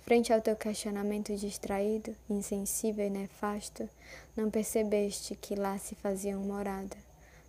[0.00, 3.86] Frente ao teu questionamento distraído, insensível e nefasto,
[4.34, 6.96] não percebeste que lá se faziam morada.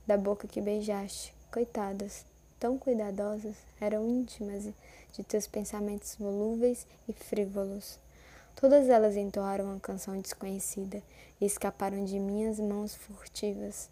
[0.06, 2.26] Da boca que beijaste, coitadas,
[2.60, 4.66] tão cuidadosas, eram íntimas
[5.14, 7.98] de teus pensamentos volúveis e frívolos.
[8.56, 11.02] Todas elas entoaram uma canção desconhecida
[11.40, 13.90] e escaparam de minhas mãos furtivas.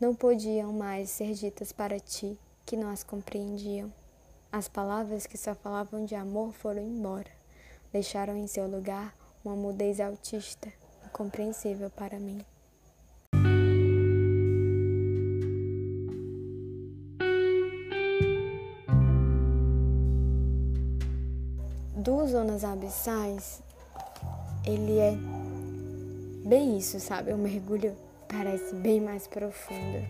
[0.00, 3.92] Não podiam mais ser ditas para ti, que não as compreendiam.
[4.50, 7.30] As palavras que só falavam de amor foram embora.
[7.92, 10.72] Deixaram em seu lugar uma mudez autista,
[11.04, 12.44] incompreensível para mim.
[22.34, 23.62] Zonas Abissais,
[24.66, 25.16] ele é
[26.44, 27.32] bem isso, sabe?
[27.32, 27.94] O mergulho
[28.26, 30.04] parece bem mais profundo.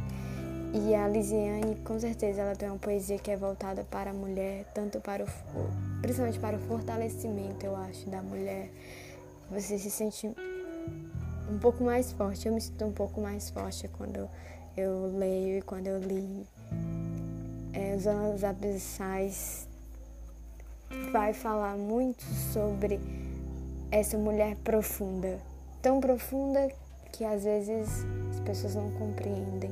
[0.73, 4.65] E a Lisiane, com certeza, ela tem uma poesia que é voltada para a mulher,
[4.73, 5.27] tanto para o,
[6.01, 8.71] principalmente para o fortalecimento, eu acho, da mulher.
[9.51, 10.35] Você se sente
[11.53, 12.49] um pouco mais forte.
[12.49, 14.31] Eu me sinto um pouco mais forte quando
[14.75, 16.47] eu leio e quando eu li.
[17.75, 19.69] É, Zonas Abissais
[21.13, 23.01] vai falar muito sobre
[23.91, 25.41] essa mulher profunda,
[25.81, 26.71] tão profunda
[27.13, 29.71] que às vezes as pessoas não compreendem,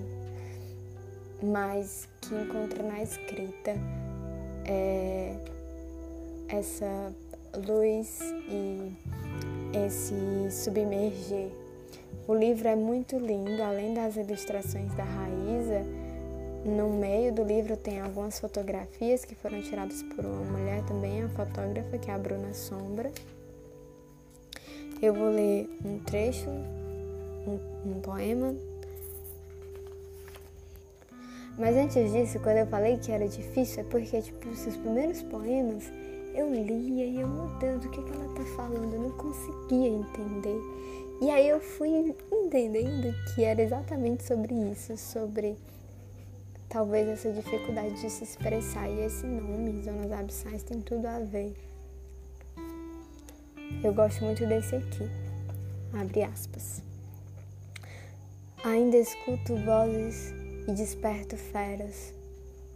[1.42, 3.72] mas que encontra na escrita
[4.64, 5.34] é,
[6.48, 7.12] essa
[7.66, 8.92] luz e
[9.86, 11.50] esse submerger.
[12.28, 16.01] O livro é muito lindo, além das ilustrações da Raíza
[16.64, 21.28] no meio do livro tem algumas fotografias que foram tiradas por uma mulher também, a
[21.28, 23.10] fotógrafa, que é a Bruna Sombra.
[25.00, 28.54] Eu vou ler um trecho, um, um poema.
[31.58, 35.22] Mas antes disso, quando eu falei que era difícil, é porque, tipo, os seus primeiros
[35.22, 35.90] poemas
[36.34, 38.94] eu lia e eu, meu Deus, o que, que ela tá falando?
[38.94, 40.60] Eu não conseguia entender.
[41.20, 45.56] E aí eu fui entendendo que era exatamente sobre isso, sobre
[46.72, 48.88] talvez essa dificuldade de se expressar.
[48.88, 51.54] E esse nome, zonas abissais, tem tudo a ver.
[53.84, 55.04] Eu gosto muito desse aqui.
[55.92, 56.82] Abre aspas.
[58.64, 60.32] Ainda escuto vozes
[60.66, 62.14] e desperto feras.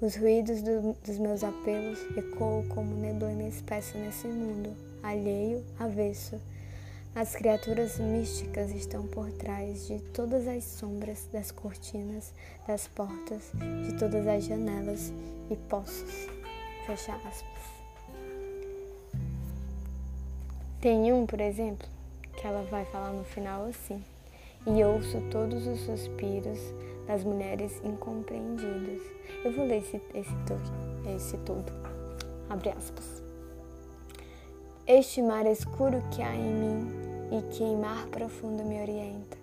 [0.00, 6.38] Os ruídos do, dos meus apelos ecoam como neblina espessa nesse mundo, alheio, avesso
[7.16, 12.34] as criaturas místicas estão por trás de todas as sombras das cortinas,
[12.68, 13.52] das portas,
[13.86, 15.14] de todas as janelas
[15.50, 16.28] e poços.
[16.84, 17.62] Fecha aspas.
[20.78, 21.88] Tem um, por exemplo,
[22.36, 24.04] que ela vai falar no final assim:
[24.66, 26.58] E ouço todos os suspiros
[27.06, 29.00] das mulheres incompreendidas.
[29.42, 30.34] Eu vou ler esse, esse,
[31.16, 31.72] esse todo.
[32.50, 33.15] Abre aspas.
[34.88, 36.88] Este mar escuro que há em mim
[37.36, 39.36] e que em mar profundo me orienta.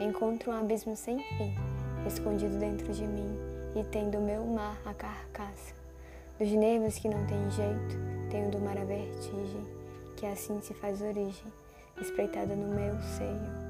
[0.00, 1.54] Encontro um abismo sem fim,
[2.04, 3.38] escondido dentro de mim,
[3.76, 5.72] e tem do meu mar a carcaça.
[6.36, 7.96] Dos nervos que não tem jeito,
[8.28, 9.64] tenho do mar a vertigem,
[10.16, 11.52] que assim se faz origem,
[12.00, 13.68] espreitada no meu seio.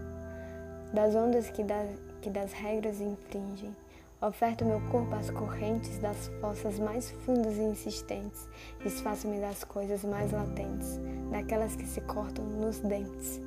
[0.95, 1.85] Das ondas que, da,
[2.23, 3.77] que das regras infringem,
[4.21, 8.49] Oferto meu corpo às correntes das fossas mais fundas e insistentes.
[8.83, 10.99] Desfaço-me das coisas mais latentes,
[11.31, 13.41] daquelas que se cortam nos dentes.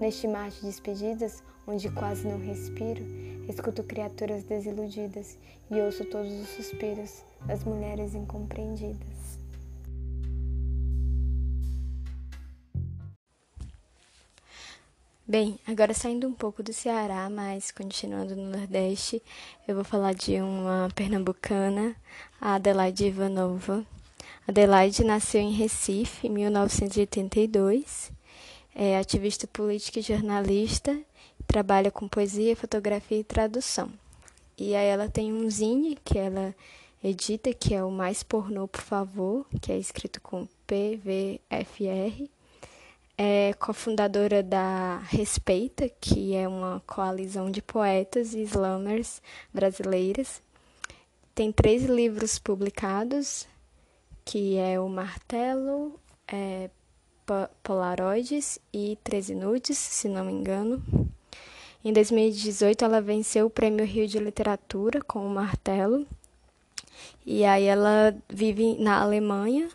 [0.00, 3.04] Neste mar de despedidas, onde quase não respiro,
[3.48, 5.38] escuto criaturas desiludidas
[5.70, 9.25] e ouço todos os suspiros das mulheres incompreendidas.
[15.28, 19.22] Bem, agora saindo um pouco do Ceará, mas continuando no Nordeste,
[19.66, 21.96] eu vou falar de uma pernambucana,
[22.40, 23.84] a Adelaide Ivanova.
[24.46, 28.12] Adelaide nasceu em Recife em 1982
[28.78, 31.00] é ativista política e jornalista,
[31.46, 33.90] trabalha com poesia, fotografia e tradução.
[34.58, 36.54] E aí ela tem um zine que ela
[37.02, 42.28] edita, que é o Mais Pornô, por favor, que é escrito com PVFR.
[43.18, 49.22] É cofundadora da Respeita, que é uma coalizão de poetas e slammers
[49.54, 50.42] brasileiras.
[51.34, 53.48] Tem três livros publicados,
[54.22, 55.98] que é o Martelo,
[56.28, 56.68] é,
[57.62, 60.84] Polaroides e 13 Nudes, se não me engano.
[61.82, 66.06] Em 2018, ela venceu o Prêmio Rio de Literatura com o Martelo.
[67.24, 69.70] E aí ela vive na Alemanha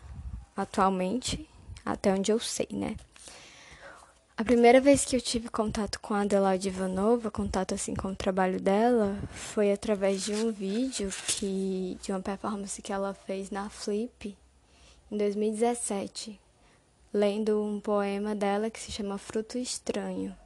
[0.56, 1.48] atualmente,
[1.84, 2.94] até onde eu sei, né?
[4.42, 8.16] A primeira vez que eu tive contato com a Adelaide Ivanova, contato assim com o
[8.16, 13.70] trabalho dela, foi através de um vídeo que de uma performance que ela fez na
[13.70, 14.36] Flip
[15.12, 16.40] em 2017,
[17.14, 20.36] lendo um poema dela que se chama Fruto Estranho.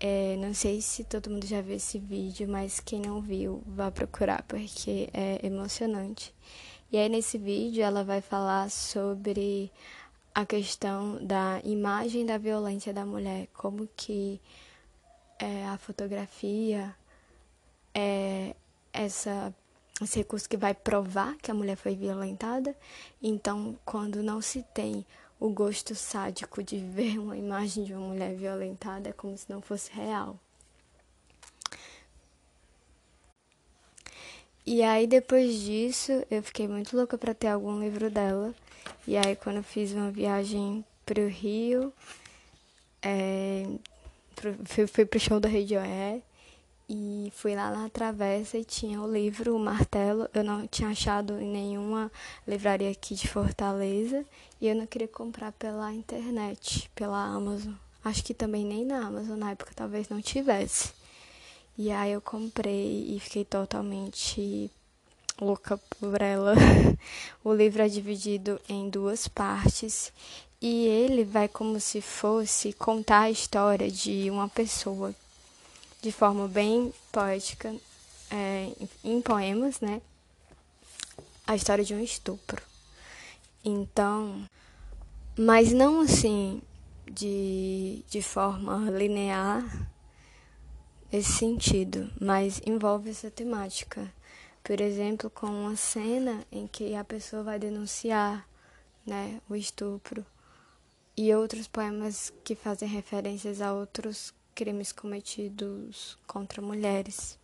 [0.00, 3.90] É, não sei se todo mundo já viu esse vídeo, mas quem não viu, vá
[3.90, 6.32] procurar porque é emocionante.
[6.90, 9.70] E aí nesse vídeo ela vai falar sobre
[10.34, 14.40] a questão da imagem da violência da mulher, como que
[15.38, 16.94] é, a fotografia
[17.94, 18.54] é
[18.92, 19.54] essa
[20.02, 22.74] esse recurso que vai provar que a mulher foi violentada.
[23.22, 25.04] Então, quando não se tem
[25.38, 29.60] o gosto sádico de ver uma imagem de uma mulher violentada, é como se não
[29.60, 30.38] fosse real.
[34.64, 38.54] E aí, depois disso, eu fiquei muito louca para ter algum livro dela.
[39.06, 41.92] E aí, quando eu fiz uma viagem para o Rio,
[43.02, 43.66] é,
[44.64, 46.22] fui, fui pro show da Radiohead
[46.88, 50.28] e fui lá na travessa e tinha o livro O Martelo.
[50.34, 52.10] Eu não tinha achado em nenhuma
[52.46, 54.24] livraria aqui de Fortaleza
[54.60, 57.74] e eu não queria comprar pela internet, pela Amazon.
[58.04, 60.92] Acho que também nem na Amazon na época talvez não tivesse.
[61.78, 64.70] E aí eu comprei e fiquei totalmente
[65.40, 66.54] louca por ela.
[67.42, 70.12] o livro é dividido em duas partes
[70.60, 75.14] e ele vai como se fosse contar a história de uma pessoa
[76.02, 77.74] de forma bem poética,
[78.30, 78.70] é,
[79.04, 80.00] em poemas, né?
[81.46, 82.62] A história de um estupro.
[83.64, 84.44] Então,
[85.36, 86.62] mas não assim
[87.10, 89.90] de, de forma linear
[91.12, 94.12] esse sentido, mas envolve essa temática.
[94.62, 98.46] Por exemplo, com uma cena em que a pessoa vai denunciar
[99.06, 100.24] né, o estupro
[101.16, 107.38] e outros poemas que fazem referências a outros crimes cometidos contra mulheres.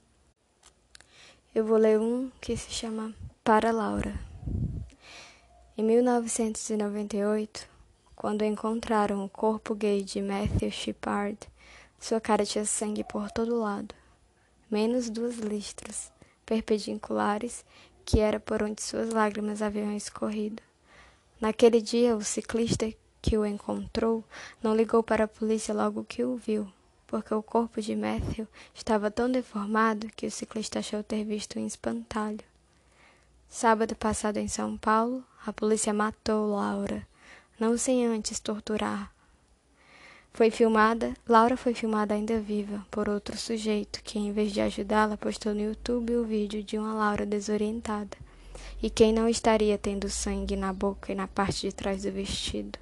[1.55, 4.15] Eu vou ler um que se chama Para Laura.
[5.77, 7.67] Em 1998,
[8.15, 11.39] quando encontraram o corpo gay de Matthew Shepard,
[11.99, 13.95] sua cara tinha sangue por todo lado,
[14.71, 16.15] menos duas listras
[16.47, 17.65] perpendiculares
[18.05, 20.63] que era por onde suas lágrimas haviam escorrido.
[21.41, 22.91] Naquele dia, o ciclista
[23.21, 24.25] que o encontrou
[24.63, 26.67] não ligou para a polícia logo que o viu,
[27.09, 31.67] porque o corpo de Matthew estava tão deformado que o ciclista achou ter visto um
[31.67, 32.45] espantalho.
[33.49, 37.07] Sábado passado em São Paulo, a polícia matou Laura,
[37.59, 39.13] não sem antes torturar.
[40.37, 45.17] Foi filmada, Laura foi filmada ainda viva por outro sujeito que, em vez de ajudá-la,
[45.17, 48.15] postou no YouTube o vídeo de uma Laura desorientada.
[48.83, 52.79] E quem não estaria tendo sangue na boca e na parte de trás do vestido?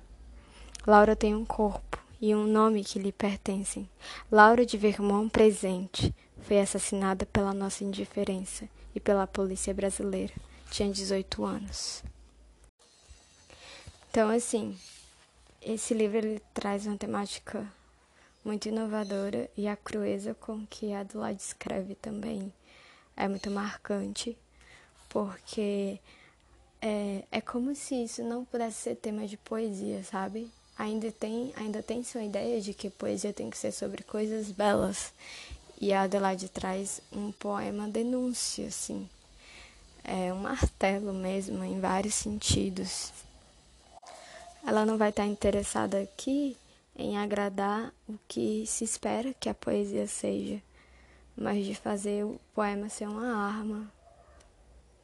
[0.84, 3.88] Laura tem um corpo, e um nome que lhe pertencem.
[4.32, 10.34] Laura de Vermont presente foi assassinada pela nossa indiferença e pela polícia brasileira.
[10.72, 12.02] Tinha 18 anos.
[14.10, 14.76] Então, assim,
[15.64, 17.66] esse livro ele traz uma temática
[18.44, 22.52] muito inovadora e a crueza com que a Adelaide escreve também
[23.16, 24.36] é muito marcante,
[25.08, 25.98] porque
[26.80, 30.50] é, é como se isso não pudesse ser tema de poesia, sabe?
[30.78, 35.12] ainda tem, ainda tem sua ideia de que poesia tem que ser sobre coisas belas.
[35.80, 39.08] E a Adelaide traz um poema denúncia, assim.
[40.02, 43.12] É um martelo mesmo, em vários sentidos.
[44.66, 46.56] Ela não vai estar interessada aqui
[46.96, 50.62] em agradar o que se espera que a poesia seja,
[51.36, 53.92] mas de fazer o poema ser uma arma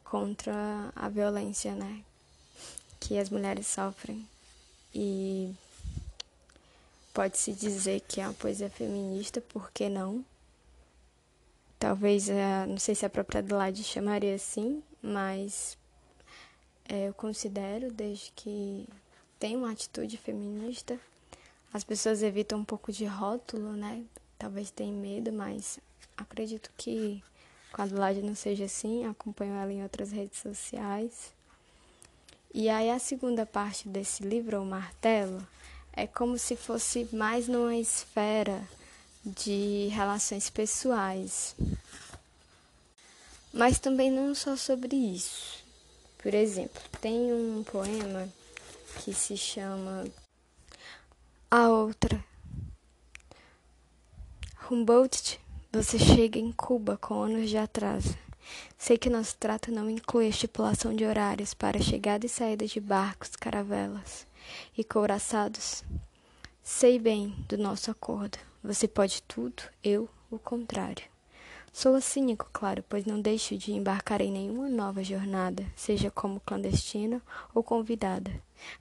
[0.03, 2.03] contra a violência, né?
[2.99, 4.27] Que as mulheres sofrem
[4.93, 5.53] e
[7.13, 10.25] pode-se dizer que é uma poesia feminista, por que não?
[11.77, 15.77] Talvez, é, não sei se a própria Adelaide chamaria assim, mas
[16.87, 18.87] é, eu considero, desde que
[19.41, 20.99] tem uma atitude feminista,
[21.73, 24.03] As pessoas evitam um pouco de rótulo, né?
[24.37, 25.79] Talvez tenham medo, mas
[26.15, 27.23] acredito que
[27.71, 29.05] com a não seja assim.
[29.05, 31.33] Acompanho ela em outras redes sociais.
[32.53, 35.41] E aí a segunda parte desse livro, O Martelo,
[35.93, 38.61] é como se fosse mais numa esfera
[39.25, 41.55] de relações pessoais.
[43.51, 45.63] Mas também não só sobre isso.
[46.19, 48.29] Por exemplo, tem um poema
[48.91, 50.05] que se chama
[51.49, 52.23] A Outra.
[54.69, 55.39] Humboldt,
[55.71, 58.17] você chega em Cuba com anos de atraso.
[58.77, 63.35] Sei que nosso trato não inclui estipulação de horários para chegada e saída de barcos,
[63.35, 64.27] caravelas
[64.77, 65.83] e couraçados.
[66.63, 68.37] Sei bem do nosso acordo.
[68.63, 71.10] Você pode tudo, eu o contrário.
[71.73, 77.21] Sou cínico, claro, pois não deixo de embarcar em nenhuma nova jornada, seja como clandestina
[77.53, 78.31] ou convidada.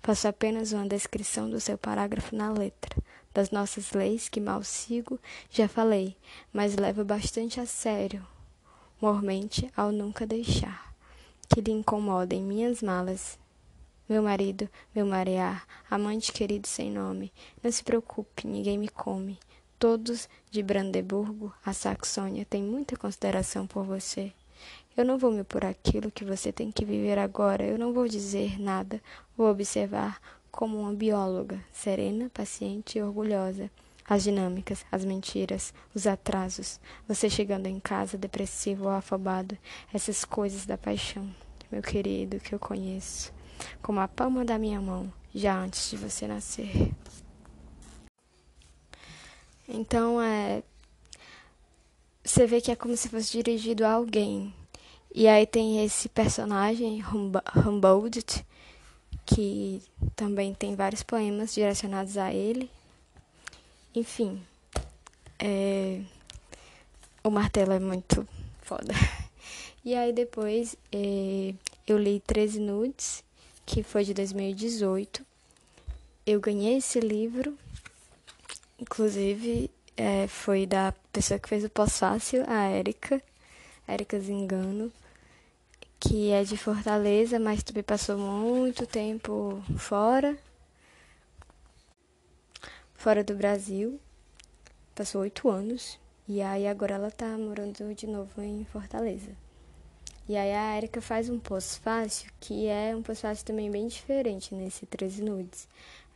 [0.03, 3.01] Faço apenas uma descrição do seu parágrafo na letra.
[3.33, 5.19] Das nossas leis, que mal sigo,
[5.49, 6.17] já falei,
[6.53, 8.27] mas levo bastante a sério,
[9.01, 10.91] mormente, ao nunca deixar
[11.49, 13.39] que lhe incomodem minhas malas
[14.11, 17.33] meu marido, meu marear, amante querido sem nome,
[17.63, 19.39] não se preocupe, ninguém me come.
[19.81, 24.31] Todos de Brandeburgo a Saxônia têm muita consideração por você.
[24.95, 28.07] Eu não vou me por aquilo que você tem que viver agora, eu não vou
[28.07, 29.01] dizer nada,
[29.35, 30.21] vou observar
[30.51, 33.71] como uma bióloga, serena, paciente e orgulhosa.
[34.07, 36.79] As dinâmicas, as mentiras, os atrasos,
[37.09, 39.57] você chegando em casa depressivo ou afobado,
[39.95, 41.27] essas coisas da paixão,
[41.73, 43.33] meu querido, que eu conheço
[43.81, 46.93] como a palma da minha mão, já antes de você nascer.
[49.71, 50.63] Então é.
[52.25, 54.53] Você vê que é como se fosse dirigido a alguém.
[55.13, 57.03] E aí tem esse personagem,
[57.57, 58.45] Humboldt,
[59.27, 59.83] que
[60.15, 62.71] também tem vários poemas direcionados a ele.
[63.95, 64.41] Enfim,
[65.39, 66.01] é...
[67.25, 68.27] o martelo é muito
[68.63, 68.93] foda.
[69.83, 71.55] E aí depois é...
[71.87, 73.25] eu li 13 nudes
[73.65, 75.25] que foi de 2018.
[76.27, 77.57] Eu ganhei esse livro,
[78.81, 83.23] inclusive é, foi da pessoa que fez o pós-fácil, a Érica,
[83.87, 84.91] Érica Zingano,
[85.99, 90.39] que é de Fortaleza, mas também passou muito tempo fora,
[92.95, 94.01] fora do Brasil,
[94.95, 99.31] passou oito anos, e aí agora ela tá morando de novo em Fortaleza.
[100.29, 104.87] E aí a Erika faz um pós-fácil que é um pós-fácil também bem diferente nesse
[104.87, 105.69] 13 nudes.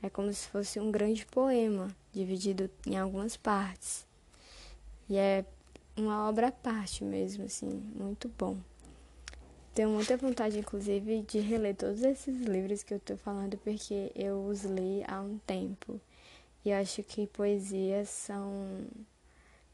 [0.05, 4.07] É como se fosse um grande poema, dividido em algumas partes.
[5.09, 5.47] E é
[5.97, 8.59] uma obra à parte mesmo, assim, muito bom.
[9.75, 14.45] Tenho muita vontade, inclusive, de reler todos esses livros que eu tô falando, porque eu
[14.45, 15.99] os li há um tempo.
[16.63, 18.87] E acho que poesias são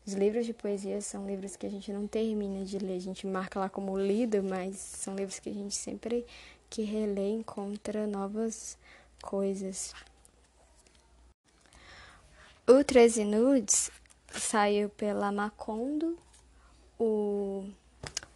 [0.07, 3.27] os livros de poesia são livros que a gente não termina de ler, a gente
[3.27, 6.25] marca lá como lido, mas são livros que a gente sempre
[6.69, 8.79] que relê encontra novas
[9.21, 9.93] coisas.
[12.67, 13.91] O 13 Nudes
[14.33, 16.17] saiu pela Macondo,
[16.99, 17.65] o,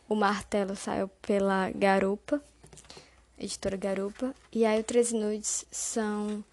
[0.08, 2.42] o Martelo saiu pela Garupa,
[3.38, 6.44] editora Garupa, e aí o 13 Nudes são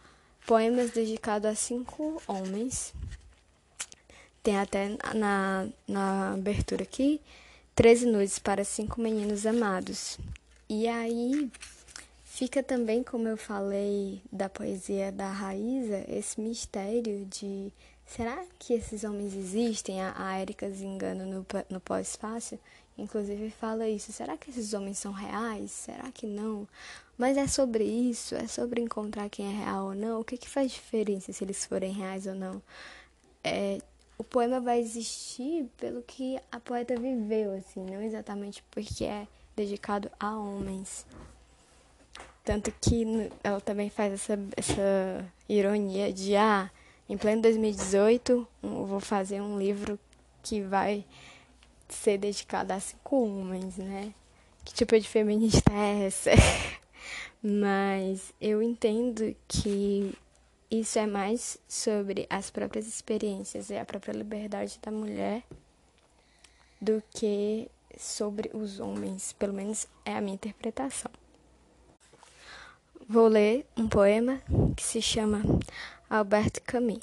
[0.45, 2.93] poemas dedicados a cinco homens
[4.43, 7.21] tem até na, na abertura aqui,
[7.75, 10.17] 13 noites para cinco meninos amados.
[10.67, 11.51] E aí
[12.41, 17.71] fica também, como eu falei da poesia da Raíza, esse mistério de
[18.03, 20.01] será que esses homens existem?
[20.01, 22.57] A, a Erika Zingano no, no pós-fácil,
[22.97, 24.11] inclusive, fala isso.
[24.11, 25.69] Será que esses homens são reais?
[25.69, 26.67] Será que não?
[27.15, 30.19] Mas é sobre isso, é sobre encontrar quem é real ou não.
[30.21, 32.59] O que, que faz diferença se eles forem reais ou não?
[33.43, 33.77] É,
[34.17, 40.09] o poema vai existir pelo que a poeta viveu, assim, não exatamente porque é dedicado
[40.19, 41.05] a homens.
[42.43, 46.71] Tanto que ela também faz essa, essa ironia de, ah,
[47.07, 49.99] em pleno 2018, eu vou fazer um livro
[50.41, 51.05] que vai
[51.89, 54.13] ser dedicado a cinco homens, né?
[54.63, 56.31] Que tipo de feminista é essa?
[57.43, 60.15] Mas eu entendo que
[60.69, 65.43] isso é mais sobre as próprias experiências e a própria liberdade da mulher
[66.79, 69.33] do que sobre os homens.
[69.33, 71.11] Pelo menos é a minha interpretação.
[73.13, 74.41] Vou ler um poema
[74.73, 75.41] que se chama
[76.09, 77.01] Albert Camus.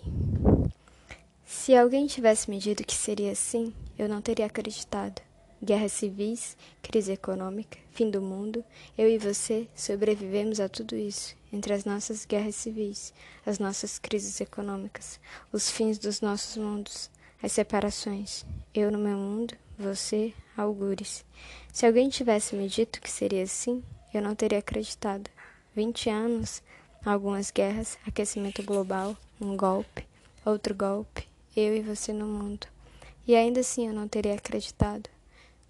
[1.44, 5.20] Se alguém tivesse me dito que seria assim, eu não teria acreditado.
[5.62, 8.64] guerras civis, crise econômica, fim do mundo,
[8.96, 13.12] eu e você sobrevivemos a tudo isso, entre as nossas guerras civis,
[13.44, 15.20] as nossas crises econômicas,
[15.52, 17.10] os fins dos nossos mundos,
[17.42, 18.46] as separações.
[18.74, 21.22] Eu no meu mundo, você, algures.
[21.70, 23.84] Se alguém tivesse me dito que seria assim,
[24.14, 25.28] eu não teria acreditado.
[25.78, 26.60] Vinte anos,
[27.04, 30.04] algumas guerras, aquecimento global, um golpe,
[30.44, 32.66] outro golpe, eu e você no mundo.
[33.24, 35.08] E ainda assim eu não teria acreditado.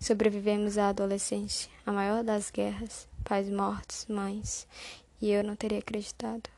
[0.00, 4.66] Sobrevivemos à adolescência, a maior das guerras, pais mortos, mães,
[5.20, 6.48] e eu não teria acreditado.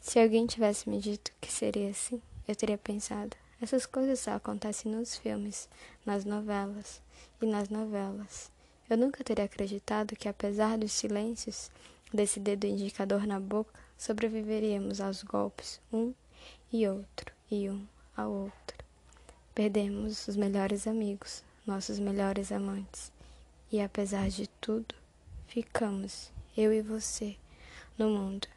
[0.00, 4.90] Se alguém tivesse me dito que seria assim, eu teria pensado: essas coisas só acontecem
[4.90, 5.68] nos filmes,
[6.04, 7.00] nas novelas
[7.40, 8.50] e nas novelas.
[8.90, 11.70] Eu nunca teria acreditado que, apesar dos silêncios,
[12.12, 16.14] desse dedo indicador na boca, sobreviveríamos aos golpes, um
[16.72, 17.86] e outro, e um
[18.16, 18.76] ao outro.
[19.54, 23.12] Perdemos os melhores amigos, nossos melhores amantes.
[23.70, 24.94] E apesar de tudo,
[25.46, 27.36] ficamos, eu e você,
[27.98, 28.48] no mundo,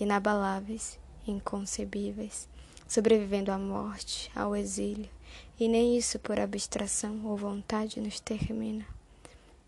[0.00, 2.48] inabaláveis, inconcebíveis,
[2.88, 5.08] sobrevivendo à morte, ao exílio,
[5.58, 8.86] e nem isso por abstração ou vontade nos termina.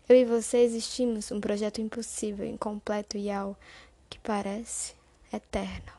[0.09, 3.55] Eu e você existimos um projeto impossível, incompleto e ao
[4.09, 4.95] que parece
[5.31, 5.93] eterno.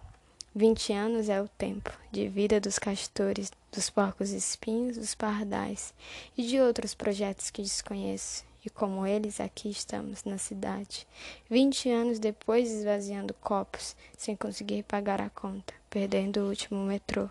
[0.52, 5.94] Vinte anos é o tempo de vida dos castores, dos porcos espinhos, dos pardais
[6.36, 8.44] e de outros projetos que desconheço.
[8.64, 11.06] E como eles, aqui estamos na cidade,
[11.48, 17.30] vinte anos depois esvaziando copos, sem conseguir pagar a conta, perdendo o último metrô.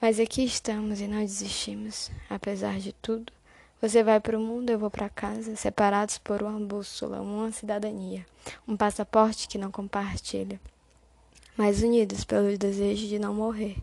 [0.00, 3.30] Mas aqui estamos e não desistimos, apesar de tudo.
[3.80, 8.26] Você vai para o mundo, eu vou para casa, separados por uma bússola, uma cidadania,
[8.68, 10.60] um passaporte que não compartilha
[11.60, 13.76] mas unidos pelo desejo de não morrer,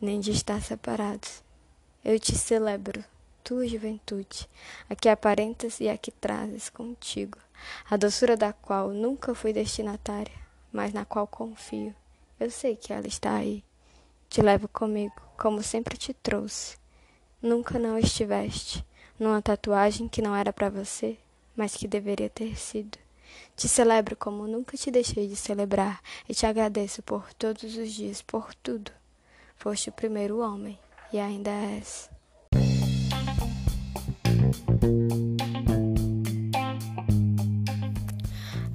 [0.00, 1.42] nem de estar separados.
[2.04, 3.04] Eu te celebro,
[3.42, 4.48] tua juventude,
[4.88, 7.36] a que aparentas e a que trazes contigo,
[7.90, 10.32] a doçura da qual nunca fui destinatária,
[10.72, 11.92] mas na qual confio.
[12.38, 13.64] Eu sei que ela está aí.
[14.28, 16.76] Te levo comigo, como sempre te trouxe.
[17.42, 18.84] Nunca não estiveste
[19.18, 21.16] numa tatuagem que não era para você,
[21.56, 22.98] mas que deveria ter sido.
[23.56, 28.22] Te celebro como nunca te deixei de celebrar e te agradeço por todos os dias,
[28.22, 28.90] por tudo.
[29.56, 30.78] Foste o primeiro homem
[31.12, 32.10] e ainda és.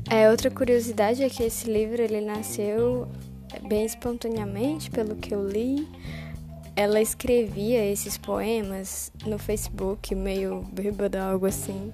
[0.10, 3.08] É, outra curiosidade é que esse livro ele nasceu
[3.68, 5.88] bem espontaneamente, pelo que eu li.
[6.76, 11.92] Ela escrevia esses poemas no Facebook, meio bêbada, algo assim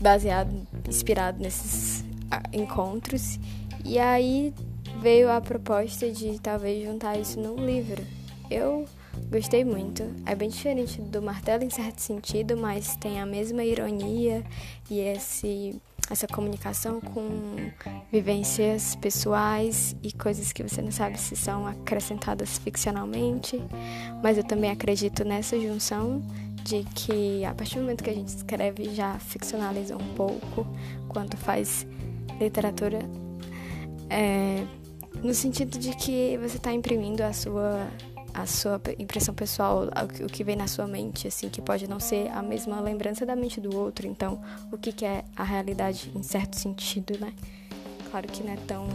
[0.00, 0.50] baseado,
[0.88, 3.38] inspirado nesses ah, encontros.
[3.84, 4.52] E aí
[5.00, 8.02] veio a proposta de talvez juntar isso num livro.
[8.50, 8.86] Eu
[9.30, 10.02] gostei muito.
[10.26, 14.44] É bem diferente do Martelo em certo sentido, mas tem a mesma ironia
[14.90, 15.80] e esse
[16.12, 17.56] essa comunicação com
[18.12, 23.58] vivências pessoais e coisas que você não sabe se são acrescentadas ficcionalmente,
[24.22, 26.22] mas eu também acredito nessa junção
[26.62, 30.66] de que a partir do momento que a gente escreve já ficcionaliza um pouco
[31.08, 31.86] quanto faz
[32.38, 33.00] literatura.
[34.10, 34.62] É,
[35.22, 37.88] no sentido de que você está imprimindo a sua
[38.34, 39.88] a sua impressão pessoal,
[40.22, 43.36] o que vem na sua mente, assim, que pode não ser a mesma lembrança da
[43.36, 44.06] mente do outro.
[44.06, 47.32] Então, o que, que é a realidade em certo sentido, né?
[48.10, 48.88] Claro que não é tão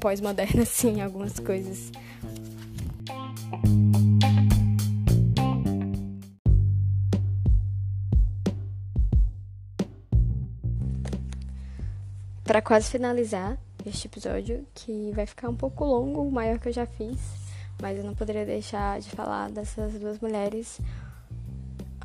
[0.00, 1.90] pós-moderna assim, algumas coisas.
[12.44, 16.72] para quase finalizar este episódio, que vai ficar um pouco longo, o maior que eu
[16.72, 17.18] já fiz,
[17.80, 20.80] mas eu não poderia deixar de falar dessas duas mulheres.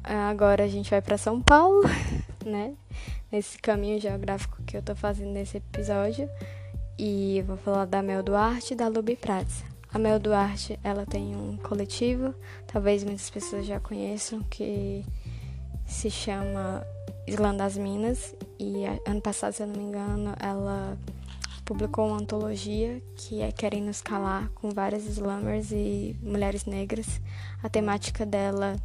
[0.04, 1.84] Agora a gente vai para São Paulo,
[2.46, 2.74] né?
[3.32, 6.30] Nesse caminho geográfico que eu tô fazendo nesse episódio.
[6.98, 9.64] E vou falar da Mel Duarte e da Lubi Prats.
[9.94, 12.36] A Mel Duarte, ela tem um coletivo,
[12.68, 15.04] talvez muitas pessoas já conheçam, que
[15.88, 16.86] se chama
[17.26, 20.96] Islã das Minas e ano passado, se eu não me engano, ela
[21.70, 27.22] publicou uma antologia que é Querem Nos Calar, com várias slammers e mulheres negras.
[27.62, 28.76] A temática dela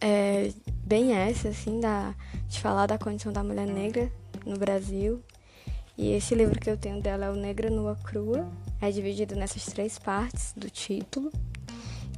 [0.00, 0.50] é
[0.84, 2.16] bem essa, assim, da,
[2.48, 4.10] de falar da condição da mulher negra
[4.44, 5.22] no Brasil.
[5.96, 8.50] E esse livro que eu tenho dela é O Negra Nua Crua,
[8.80, 11.30] é dividido nessas três partes do título.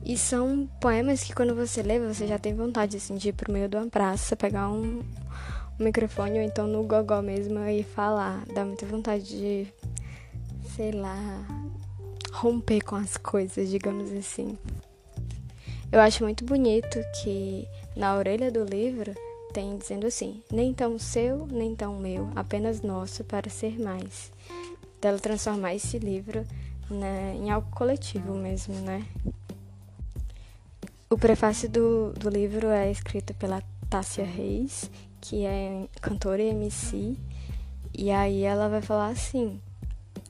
[0.03, 3.53] E são poemas que quando você lê, você já tem vontade assim, de ir pro
[3.53, 5.03] meio de uma praça, pegar um,
[5.79, 8.45] um microfone ou então no gogó mesmo e falar.
[8.55, 9.67] Dá muita vontade de,
[10.75, 11.47] sei lá,
[12.33, 14.59] romper com as coisas, digamos assim.
[15.91, 19.15] Eu acho muito bonito que na orelha do livro
[19.53, 24.33] tem dizendo assim: nem tão seu, nem tão meu, apenas nosso para ser mais.
[25.01, 26.45] Dela transformar esse livro
[26.91, 29.07] né, em algo coletivo mesmo, né?
[31.09, 34.91] O prefácio do, do livro é escrito pela Tássia Reis,
[35.25, 37.17] que é cantora e MC,
[37.97, 39.59] e aí ela vai falar assim: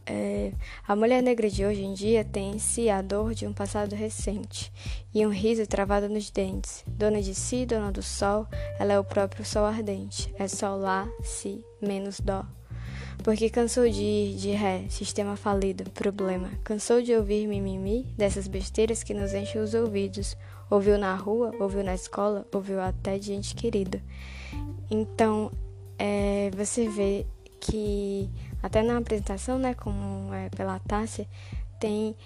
[0.07, 0.53] é,
[0.87, 3.95] a mulher negra de hoje em dia tem em si a dor de um passado
[3.97, 4.73] recente
[5.13, 6.85] e um riso travado nos dentes.
[6.87, 8.47] Dona de si, dona do sol,
[8.79, 10.33] ela é o próprio sol ardente.
[10.39, 12.45] É sol lá, si, menos dó.
[13.25, 16.51] Porque cansou de ir de ré, sistema falido, problema.
[16.63, 20.37] Cansou de ouvir mimimi, dessas besteiras que nos enchem os ouvidos.
[20.71, 24.03] Ouviu na rua, ouviu na escola, ouviu até de gente querida.
[24.91, 25.51] Então,
[25.99, 27.27] é, você vê
[27.61, 28.29] que
[28.63, 31.27] até na apresentação, né, como é pela Tássia,
[31.79, 32.17] tem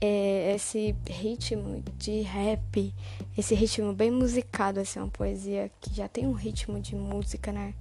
[0.00, 2.94] é, esse ritmo de rap,
[3.36, 7.74] esse ritmo bem musicado, assim, uma poesia que já tem um ritmo de música, né?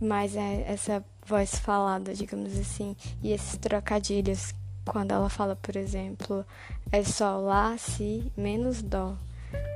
[0.00, 6.44] Mas é essa voz falada, digamos assim, e esses trocadilhos, quando ela fala, por exemplo,
[6.90, 9.16] é só lá, si, menos dó.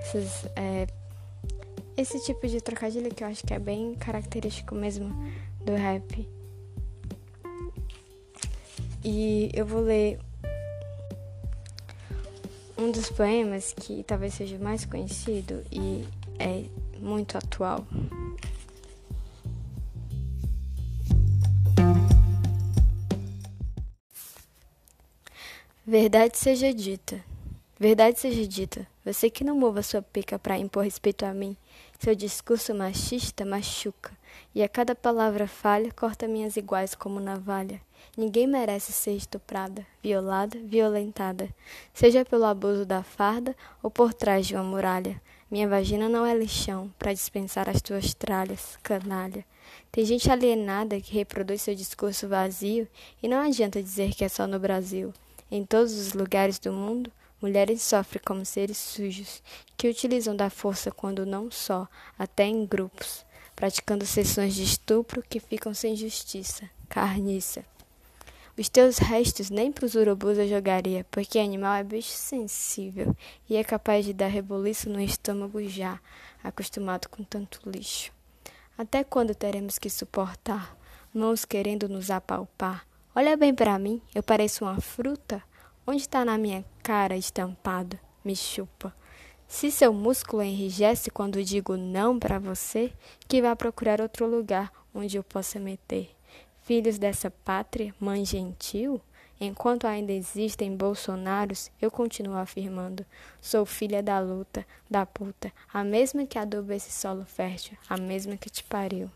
[0.00, 0.86] Esses, é,
[1.96, 5.08] esse tipo de trocadilho que eu acho que é bem característico mesmo
[5.64, 6.28] do rap.
[9.04, 10.18] E eu vou ler
[12.78, 16.04] um dos poemas que talvez seja mais conhecido e
[16.38, 16.64] é
[16.98, 17.84] muito atual.
[25.84, 27.20] Verdade seja dita.
[27.78, 28.91] Verdade seja dita.
[29.04, 31.56] Você que não mova sua pica para impor respeito a mim,
[31.98, 34.12] seu discurso machista machuca,
[34.54, 37.80] e a cada palavra falha corta minhas iguais como navalha.
[38.16, 41.48] Ninguém merece ser estuprada, violada, violentada,
[41.92, 45.20] seja pelo abuso da farda ou por trás de uma muralha.
[45.50, 49.44] Minha vagina não é lixão para dispensar as tuas tralhas, canalha.
[49.90, 52.86] Tem gente alienada que reproduz seu discurso vazio
[53.22, 55.12] e não adianta dizer que é só no Brasil.
[55.50, 57.12] Em todos os lugares do mundo,
[57.42, 59.42] mulheres sofrem como seres sujos,
[59.76, 63.26] que utilizam da força quando não só, até em grupos,
[63.56, 67.64] praticando sessões de estupro que ficam sem justiça, carniça.
[68.56, 73.16] Os teus restos nem pros urubus eu jogaria, porque animal é bicho sensível
[73.48, 75.98] e é capaz de dar reboliço no estômago já,
[76.44, 78.12] acostumado com tanto lixo.
[78.76, 80.76] Até quando teremos que suportar
[81.14, 82.86] mãos querendo nos apalpar?
[83.14, 85.42] Olha bem para mim, eu pareço uma fruta?
[85.84, 87.98] Onde está na minha cara estampado?
[88.24, 88.94] Me chupa.
[89.48, 92.92] Se seu músculo enrijece quando digo não para você,
[93.28, 96.14] que vá procurar outro lugar onde eu possa meter
[96.62, 99.00] filhos dessa pátria, mãe gentil?
[99.40, 103.04] Enquanto ainda existem Bolsonaros, eu continuo afirmando:
[103.40, 108.36] sou filha da luta, da puta, a mesma que aduba esse solo fértil, a mesma
[108.36, 109.10] que te pariu.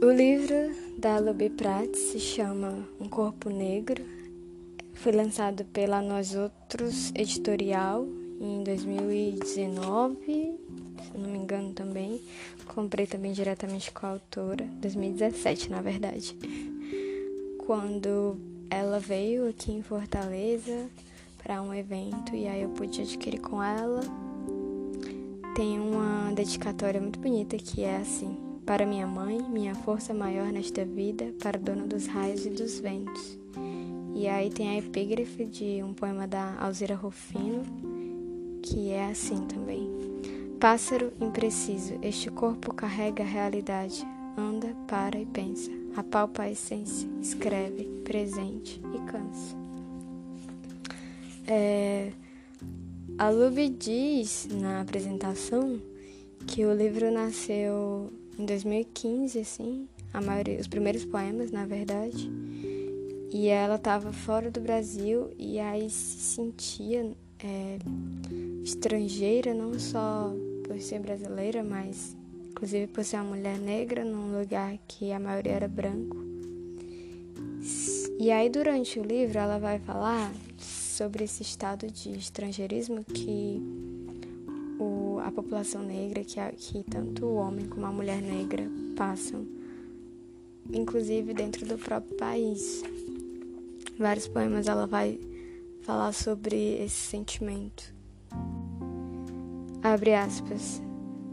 [0.00, 4.04] O livro da Lube Prats se chama Um Corpo Negro
[4.94, 8.06] foi lançado pela Nós Outros Editorial
[8.40, 12.20] em 2019, se não me engano também.
[12.66, 16.36] Comprei também diretamente com a autora, 2017 na verdade.
[17.66, 18.38] Quando
[18.70, 20.88] ela veio aqui em Fortaleza
[21.42, 24.02] para um evento e aí eu pude adquirir com ela.
[25.56, 30.84] Tem uma dedicatória muito bonita que é assim: Para minha mãe, minha força maior nesta
[30.84, 33.38] vida, para dona dos raios e dos ventos.
[34.14, 37.62] E aí tem a epígrafe de um poema da Alzira Rufino,
[38.62, 39.88] que é assim também.
[40.60, 44.06] Pássaro impreciso, este corpo carrega a realidade,
[44.36, 49.56] anda, para e pensa, apalpa a essência, escreve, presente e cansa.
[51.46, 52.12] É,
[53.16, 55.80] a Lube diz na apresentação
[56.46, 62.30] que o livro nasceu em 2015, assim, a maioria, os primeiros poemas, na verdade,
[63.30, 67.78] e ela estava fora do Brasil e aí se sentia é,
[68.62, 70.32] estrangeira, não só
[70.64, 72.16] por ser brasileira, mas
[72.50, 76.16] inclusive por ser uma mulher negra num lugar que a maioria era branco.
[78.18, 83.62] E aí durante o livro ela vai falar sobre esse estado de estrangeirismo que
[85.20, 89.46] a população negra, que, que tanto o homem como a mulher negra passam,
[90.72, 92.82] inclusive dentro do próprio país
[93.98, 95.18] vários poemas ela vai
[95.82, 97.92] falar sobre esse sentimento.
[99.82, 100.80] Abre aspas.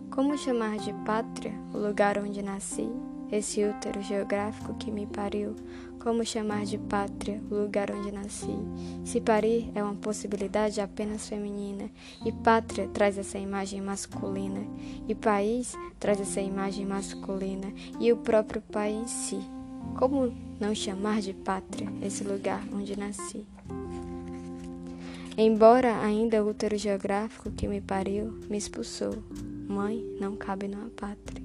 [0.09, 2.89] Como chamar de pátria o lugar onde nasci?
[3.31, 5.55] esse útero geográfico que me pariu,
[6.05, 8.55] como chamar de pátria o lugar onde nasci?
[9.03, 11.89] Se parir é uma possibilidade apenas feminina,
[12.23, 14.61] e pátria traz essa imagem masculina,
[15.07, 19.39] e país traz essa imagem masculina, e o próprio pai em si.
[19.97, 23.43] Como não chamar de pátria esse lugar onde nasci?
[25.35, 29.23] Embora ainda o útero geográfico que me pariu me expulsou,
[29.67, 31.44] mãe não cabe numa pátria.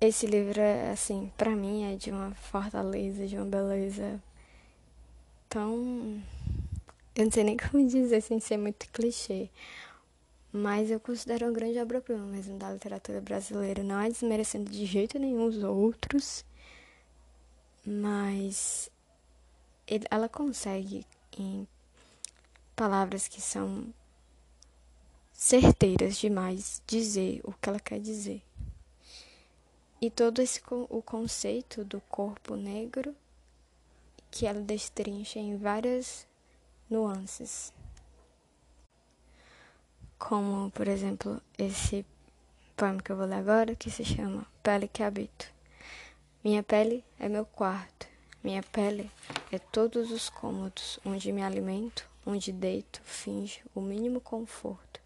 [0.00, 4.20] Esse livro é assim, para mim é de uma fortaleza, de uma beleza
[5.48, 6.22] tão
[7.14, 9.50] eu não sei nem como dizer sem ser muito clichê,
[10.52, 13.82] mas eu considero uma grande obra-prima mesmo da literatura brasileira.
[13.82, 16.44] Não é desmerecendo de jeito nenhum os outros,
[17.84, 18.90] mas
[20.10, 21.04] ela consegue,
[21.36, 21.66] em
[22.74, 23.92] palavras que são
[25.32, 28.42] certeiras demais, dizer o que ela quer dizer.
[30.00, 33.14] E todo esse o conceito do corpo negro
[34.30, 36.26] que ela destrincha em várias
[36.88, 37.72] nuances
[40.20, 42.04] como, por exemplo, esse
[42.76, 45.50] poema que eu vou ler agora, que se chama Pele que Habito.
[46.44, 48.06] Minha pele é meu quarto,
[48.44, 49.10] minha pele
[49.50, 55.00] é todos os cômodos onde me alimento, onde deito, finjo o mínimo conforto.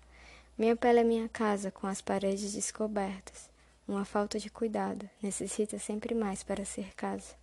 [0.59, 3.49] Minha pele é minha casa com as paredes descobertas.
[3.87, 7.35] Uma falta de cuidado necessita sempre mais para ser casa.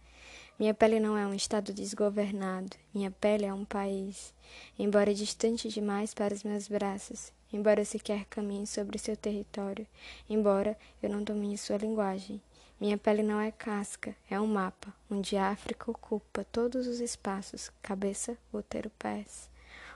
[0.57, 4.33] Minha pele não é um estado desgovernado, minha pele é um país,
[4.77, 9.85] embora distante demais para os meus braços, embora eu sequer caminhe sobre seu território,
[10.29, 12.41] embora eu não domine sua linguagem.
[12.79, 17.71] Minha pele não é casca, é um mapa, onde a África ocupa todos os espaços,
[17.83, 19.47] cabeça, útero, pés.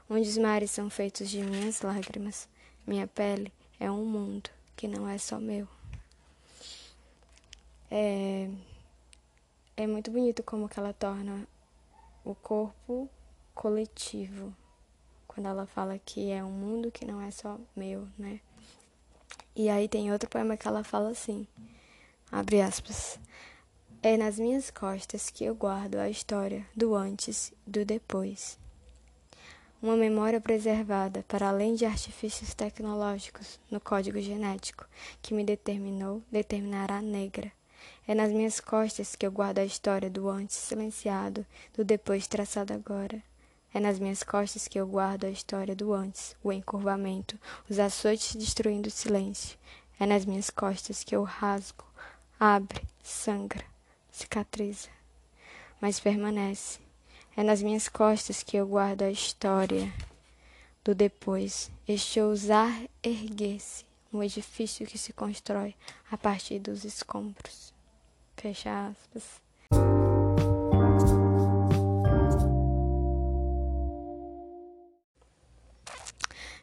[0.08, 2.48] Onde os mares são feitos de minhas lágrimas.
[2.86, 5.68] Minha pele é um mundo que não é só meu.
[7.90, 8.50] É,
[9.78, 11.48] é muito bonito como que ela torna
[12.24, 13.10] o corpo
[13.54, 14.54] coletivo
[15.28, 18.40] quando ela fala que é um mundo que não é só meu, né?
[19.56, 21.48] E aí tem outro poema que ela fala assim,
[22.32, 23.20] abre aspas,
[24.02, 28.58] é nas minhas costas que eu guardo a história do antes do depois.
[29.82, 34.86] Uma memória preservada para além de artifícios tecnológicos no código genético
[35.22, 37.52] que me determinou, determinará negra.
[38.08, 41.44] É nas minhas costas que eu guardo a história do antes silenciado,
[41.76, 43.20] do depois traçado agora.
[43.74, 47.38] É nas minhas costas que eu guardo a história do antes, o encurvamento,
[47.68, 49.58] os açoites destruindo o silêncio.
[50.00, 51.84] É nas minhas costas que eu rasgo,
[52.40, 53.66] abre, sangra,
[54.12, 54.88] cicatriza,
[55.82, 56.80] mas permanece.
[57.36, 59.92] É nas minhas costas que eu guardo a história
[60.84, 63.84] do depois, este ousar erguer-se,
[64.14, 65.74] um edifício que se constrói
[66.12, 67.75] a partir dos escombros.
[68.46, 69.42] Fecha aspas.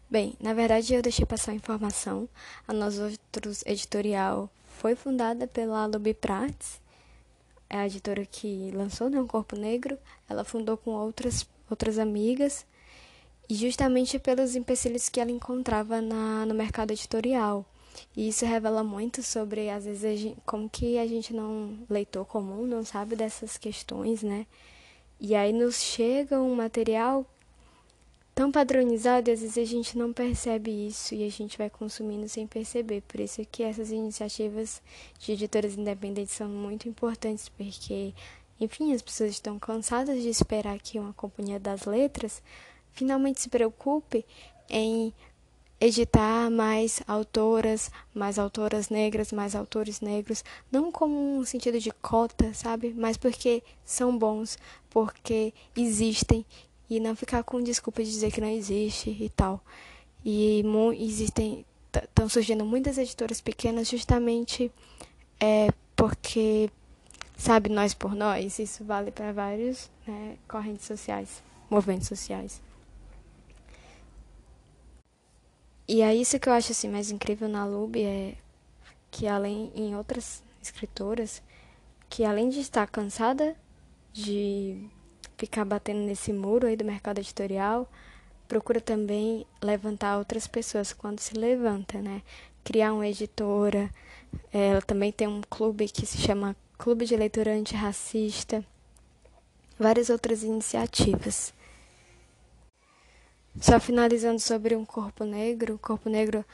[0.08, 2.28] Bem, na verdade eu deixei passar a informação.
[2.68, 6.80] A Nós Outros Editorial foi fundada pela Lubi Prats,
[7.68, 9.98] é a editora que lançou né, Um Corpo Negro.
[10.28, 12.64] Ela fundou com outras, outras amigas
[13.50, 17.66] e justamente pelos empecilhos que ela encontrava na, no mercado editorial.
[18.16, 22.66] E isso revela muito sobre, às vezes, gente, como que a gente não, leitor comum,
[22.66, 24.46] não sabe dessas questões, né?
[25.20, 27.24] E aí nos chega um material
[28.34, 32.28] tão padronizado e às vezes a gente não percebe isso e a gente vai consumindo
[32.28, 33.02] sem perceber.
[33.02, 34.82] Por isso que essas iniciativas
[35.18, 38.14] de editoras independentes são muito importantes, porque,
[38.60, 42.42] enfim, as pessoas estão cansadas de esperar que uma companhia das letras
[42.92, 44.24] finalmente se preocupe
[44.68, 45.12] em
[45.82, 52.54] editar mais autoras, mais autoras negras, mais autores negros, não como um sentido de cota,
[52.54, 52.94] sabe?
[52.96, 54.56] Mas porque são bons,
[54.88, 56.46] porque existem
[56.88, 59.60] e não ficar com desculpa de dizer que não existe e tal.
[60.24, 60.62] E
[61.00, 64.70] existem estão surgindo muitas editoras pequenas justamente
[65.40, 66.70] é, porque
[67.36, 72.62] sabe nós por nós isso vale para vários né, correntes sociais movimentos sociais
[75.96, 78.34] e é isso que eu acho assim mais incrível na Lub é
[79.10, 81.42] que além em outras escritoras
[82.08, 83.56] que além de estar cansada
[84.12, 84.88] de
[85.38, 87.90] ficar batendo nesse muro aí do mercado editorial,
[88.46, 92.22] procura também levantar outras pessoas quando se levanta, né?
[92.62, 93.90] Criar uma editora.
[94.52, 98.64] Ela também tem um clube que se chama Clube de Leitura Antirracista.
[99.78, 101.52] Várias outras iniciativas.
[103.60, 106.44] Só finalizando sobre um corpo negro, o corpo negro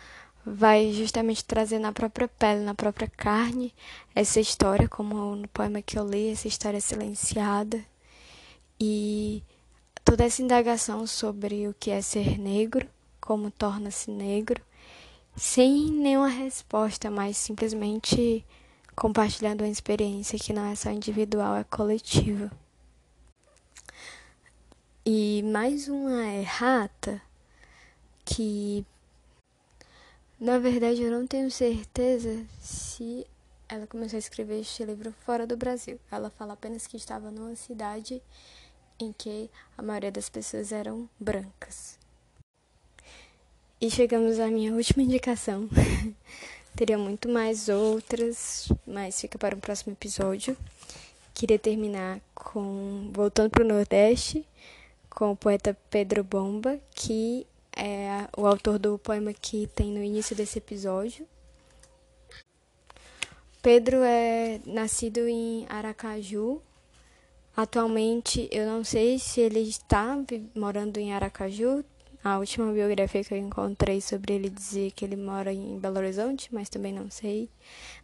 [0.44, 3.74] vai justamente trazer na própria pele, na própria carne,
[4.14, 7.80] essa história, como no poema que eu li, essa história silenciada.
[8.80, 9.42] E
[10.04, 12.86] toda essa indagação sobre o que é ser negro,
[13.20, 14.62] como torna-se negro,
[15.36, 18.44] sem nenhuma resposta, mas simplesmente
[18.96, 22.50] compartilhando uma experiência que não é só individual, é coletiva.
[25.10, 27.18] E mais uma errata
[28.26, 28.84] que
[30.38, 33.26] na verdade eu não tenho certeza se
[33.70, 35.98] ela começou a escrever este livro fora do Brasil.
[36.10, 38.20] Ela fala apenas que estava numa cidade
[39.00, 39.48] em que
[39.78, 41.98] a maioria das pessoas eram brancas.
[43.80, 45.70] E chegamos à minha última indicação.
[46.76, 50.54] Teria muito mais outras, mas fica para um próximo episódio.
[51.32, 54.44] Queria terminar com voltando para o Nordeste
[55.10, 57.46] com o poeta Pedro Bomba, que
[57.76, 61.26] é o autor do poema que tem no início desse episódio.
[63.62, 66.62] Pedro é nascido em Aracaju.
[67.56, 70.16] Atualmente, eu não sei se ele está
[70.54, 71.84] morando em Aracaju.
[72.22, 76.52] A última biografia que eu encontrei sobre ele dizia que ele mora em Belo Horizonte,
[76.52, 77.48] mas também não sei.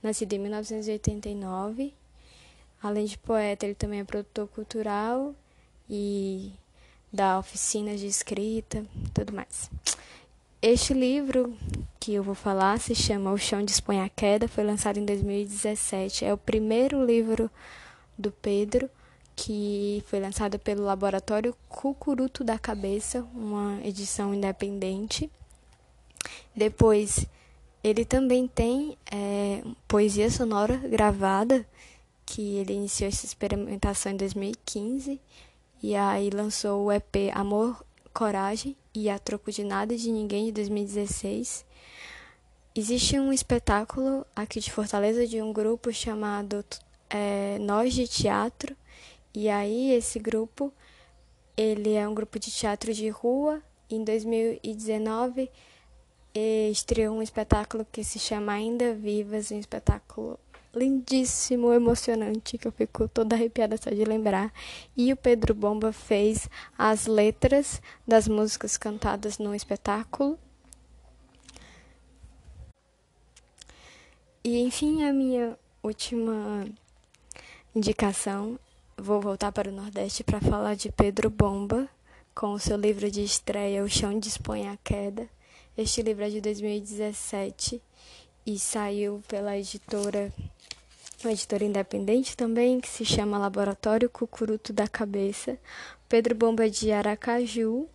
[0.02, 1.94] Nascido em 1989.
[2.82, 5.34] Além de poeta, ele também é produtor cultural
[5.88, 6.52] e
[7.14, 8.84] da oficinas de escrita,
[9.14, 9.70] tudo mais.
[10.60, 11.56] Este livro
[12.00, 16.24] que eu vou falar se chama O Chão Dispõe a Queda, foi lançado em 2017.
[16.24, 17.48] É o primeiro livro
[18.18, 18.90] do Pedro
[19.36, 25.30] que foi lançado pelo Laboratório Cucuruto da Cabeça, uma edição independente.
[26.54, 27.26] Depois,
[27.82, 31.66] ele também tem é, poesia sonora gravada,
[32.24, 35.20] que ele iniciou essa experimentação em 2015
[35.84, 40.52] e aí lançou o EP Amor, Coragem e A Troco de Nada de Ninguém de
[40.52, 41.66] 2016.
[42.74, 46.64] Existe um espetáculo aqui de Fortaleza de um grupo chamado
[47.10, 48.74] é, Nós de Teatro.
[49.34, 50.72] E aí esse grupo,
[51.54, 53.62] ele é um grupo de teatro de rua.
[53.90, 55.50] Em 2019
[56.72, 60.40] estreou um espetáculo que se chama Ainda Vivas, um espetáculo
[60.74, 64.52] lindíssimo, emocionante, que eu fico toda arrepiada só de lembrar.
[64.96, 70.38] E o Pedro Bomba fez as letras das músicas cantadas no espetáculo.
[74.42, 76.66] E enfim, a minha última
[77.74, 78.58] indicação,
[78.96, 81.88] vou voltar para o Nordeste para falar de Pedro Bomba,
[82.34, 85.28] com o seu livro de estreia O Chão Dispõe a Queda.
[85.76, 87.82] Este livro é de 2017
[88.46, 90.32] e saiu pela editora
[91.24, 95.58] uma editora independente também, que se chama Laboratório Cucuruto da Cabeça,
[96.08, 97.88] Pedro Bomba de Aracaju.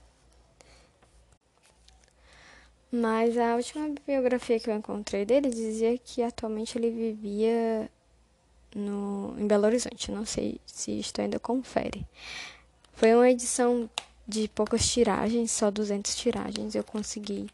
[2.91, 7.89] Mas a última biografia que eu encontrei dele dizia que atualmente ele vivia
[8.75, 10.11] no, em Belo Horizonte.
[10.11, 12.05] Não sei se isto ainda confere.
[12.93, 13.89] Foi uma edição
[14.27, 16.75] de poucas tiragens, só 200 tiragens.
[16.75, 17.47] Eu consegui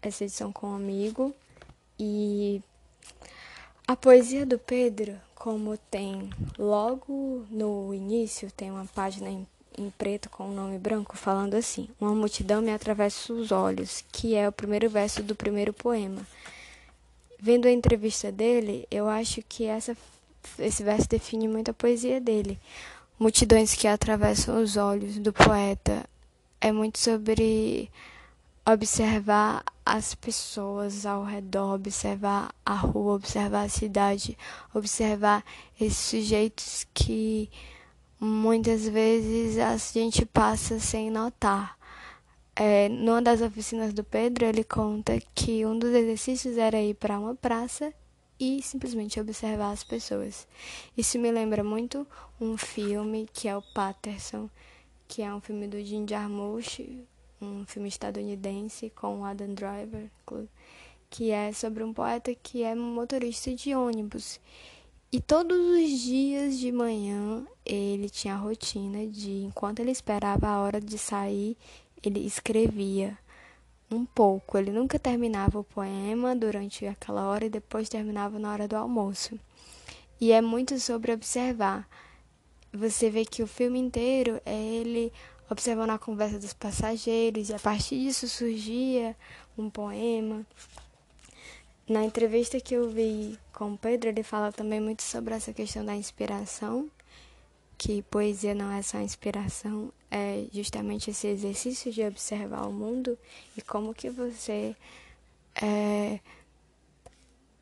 [0.00, 1.34] essa edição com um amigo
[1.98, 2.62] e
[3.86, 10.30] a poesia do Pedro, como tem logo no início, tem uma página em, em preto
[10.30, 14.48] com o um nome branco falando assim: Uma multidão me atravessa os olhos, que é
[14.48, 16.26] o primeiro verso do primeiro poema.
[17.38, 19.94] Vendo a entrevista dele, eu acho que essa,
[20.58, 22.58] esse verso define muito a poesia dele.
[23.18, 26.08] Multidões que atravessam os olhos do poeta
[26.58, 27.90] é muito sobre
[28.66, 34.38] observar as pessoas ao redor, observar a rua, observar a cidade,
[34.72, 35.44] observar
[35.78, 37.50] esses sujeitos que
[38.18, 41.78] muitas vezes a gente passa sem notar.
[42.56, 47.18] É, numa das oficinas do Pedro, ele conta que um dos exercícios era ir para
[47.18, 47.92] uma praça
[48.40, 50.46] e simplesmente observar as pessoas.
[50.96, 52.06] Isso me lembra muito
[52.40, 54.48] um filme que é o Patterson,
[55.06, 56.80] que é um filme do Jim Jarmusch,
[57.44, 60.10] um filme estadunidense com Adam Driver,
[61.10, 64.40] que é sobre um poeta que é motorista de ônibus.
[65.12, 70.60] E todos os dias de manhã ele tinha a rotina de, enquanto ele esperava a
[70.60, 71.56] hora de sair,
[72.02, 73.16] ele escrevia
[73.90, 74.58] um pouco.
[74.58, 79.38] Ele nunca terminava o poema durante aquela hora e depois terminava na hora do almoço.
[80.20, 81.88] E é muito sobre observar.
[82.72, 85.12] Você vê que o filme inteiro é ele
[85.50, 89.16] observando a conversa dos passageiros, e a partir disso surgia
[89.56, 90.46] um poema.
[91.88, 95.84] Na entrevista que eu vi com o Pedro, ele fala também muito sobre essa questão
[95.84, 96.90] da inspiração,
[97.76, 103.18] que poesia não é só inspiração, é justamente esse exercício de observar o mundo
[103.56, 104.74] e como que você
[105.60, 106.20] é,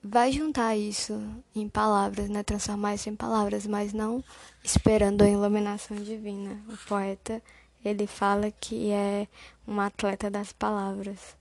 [0.03, 1.20] vai juntar isso
[1.55, 2.43] em palavras, né?
[2.43, 4.22] Transformar isso em palavras, mas não
[4.62, 6.61] esperando a iluminação divina.
[6.68, 7.43] O poeta,
[7.85, 9.26] ele fala que é
[9.66, 11.37] um atleta das palavras.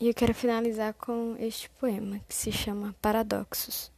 [0.00, 3.90] E eu quero finalizar com este poema, que se chama Paradoxos.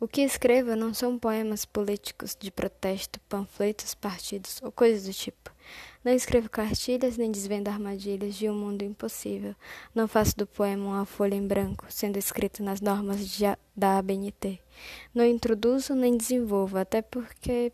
[0.00, 5.50] O que escrevo não são poemas políticos de protesto, panfletos, partidos ou coisas do tipo.
[6.04, 9.56] Não escrevo cartilhas nem desvendo armadilhas de um mundo impossível.
[9.94, 13.44] Não faço do poema uma folha em branco, sendo escrito nas normas de,
[13.74, 14.60] da ABNT.
[15.12, 17.72] Não introduzo nem desenvolvo, até porque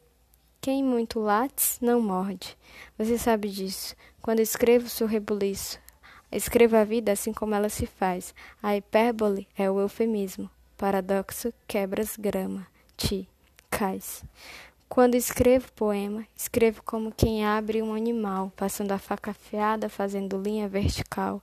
[0.64, 2.56] quem muito lates não morde.
[2.96, 3.94] Você sabe disso.
[4.22, 5.78] Quando escrevo, sou rebuliço.
[6.32, 8.34] Escrevo a vida assim como ela se faz.
[8.62, 10.48] A hipérbole é o eufemismo.
[10.78, 12.66] Paradoxo quebras grama.
[12.96, 13.28] Ti.
[13.68, 14.24] Cais.
[14.88, 20.66] Quando escrevo poema, escrevo como quem abre um animal, passando a faca afiada, fazendo linha
[20.66, 21.42] vertical.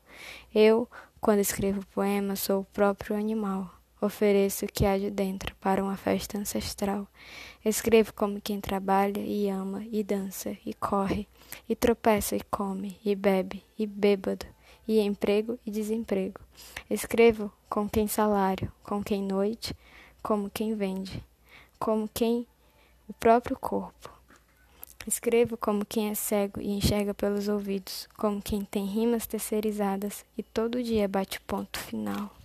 [0.51, 3.69] Eu, quando escrevo poema, sou o próprio animal.
[4.01, 7.07] Ofereço o que há de dentro para uma festa ancestral.
[7.63, 11.27] Escrevo como quem trabalha e ama e dança e corre
[11.69, 14.47] e tropeça e come e bebe e bêbado
[14.87, 16.41] e emprego e desemprego.
[16.89, 19.75] Escrevo com quem salário, com quem noite,
[20.23, 21.23] como quem vende,
[21.77, 22.47] como quem
[23.07, 24.11] o próprio corpo.
[25.05, 30.41] Escrevo como quem é cego e enxerga pelos ouvidos, como quem tem rimas terceirizadas e
[30.41, 32.40] todo dia bate ponto final.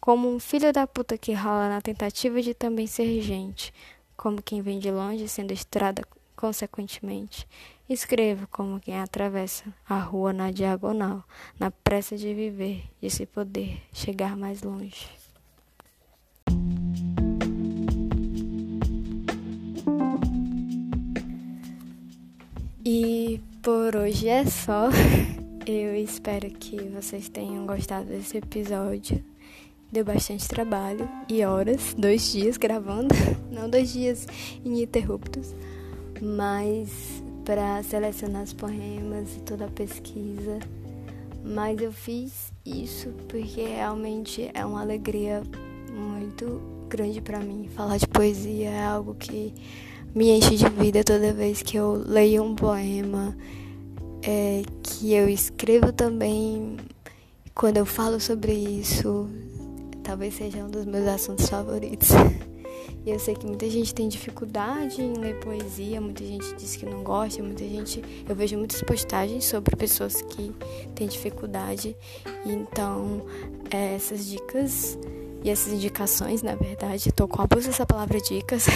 [0.00, 3.72] Como um filho da puta que rola na tentativa de também ser gente,
[4.16, 6.02] como quem vem de longe sendo estrada
[6.36, 7.46] consequentemente.
[7.88, 11.24] Escrevo como quem atravessa a rua na diagonal,
[11.58, 15.08] na pressa de viver, de se poder chegar mais longe.
[22.84, 24.88] E por hoje é só.
[25.66, 29.22] Eu espero que vocês tenham gostado desse episódio.
[29.90, 33.14] Deu bastante trabalho e horas, dois dias gravando,
[33.50, 34.26] não dois dias
[34.62, 35.54] ininterruptos,
[36.20, 40.58] mas para selecionar os poemas e toda a pesquisa.
[41.42, 45.42] Mas eu fiz isso porque realmente é uma alegria
[45.90, 46.60] muito
[46.90, 47.70] grande para mim.
[47.74, 49.54] Falar de poesia é algo que
[50.14, 53.34] me enche de vida toda vez que eu leio um poema,
[54.22, 56.76] é, que eu escrevo também.
[57.54, 59.28] Quando eu falo sobre isso,
[60.08, 62.08] talvez seja um dos meus assuntos favoritos.
[63.06, 66.84] E eu sei que muita gente tem dificuldade em ler poesia, muita gente diz que
[66.84, 68.02] não gosta, muita gente.
[68.28, 70.52] Eu vejo muitas postagens sobre pessoas que
[70.94, 71.96] têm dificuldade.
[72.44, 73.24] Então,
[73.70, 74.98] é, essas dicas
[75.42, 78.66] e essas indicações, na verdade, estou com abuso dessa palavra dicas.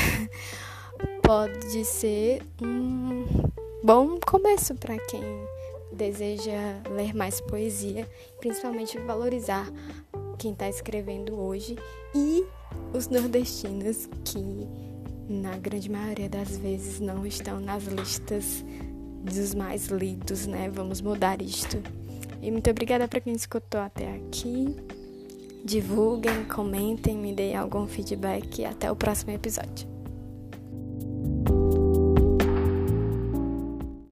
[1.23, 3.27] pode ser um
[3.83, 5.23] bom começo para quem
[5.93, 8.09] deseja ler mais poesia,
[8.41, 9.71] principalmente valorizar
[10.43, 11.77] quem está escrevendo hoje
[12.13, 12.45] e
[12.93, 14.67] os nordestinos que
[15.29, 18.65] na grande maioria das vezes não estão nas listas
[19.23, 20.69] dos mais lidos, né?
[20.69, 21.81] Vamos mudar isto.
[22.43, 24.75] E muito obrigada para quem escutou até aqui.
[25.65, 29.87] Divulguem, comentem, me deem algum feedback e até o próximo episódio.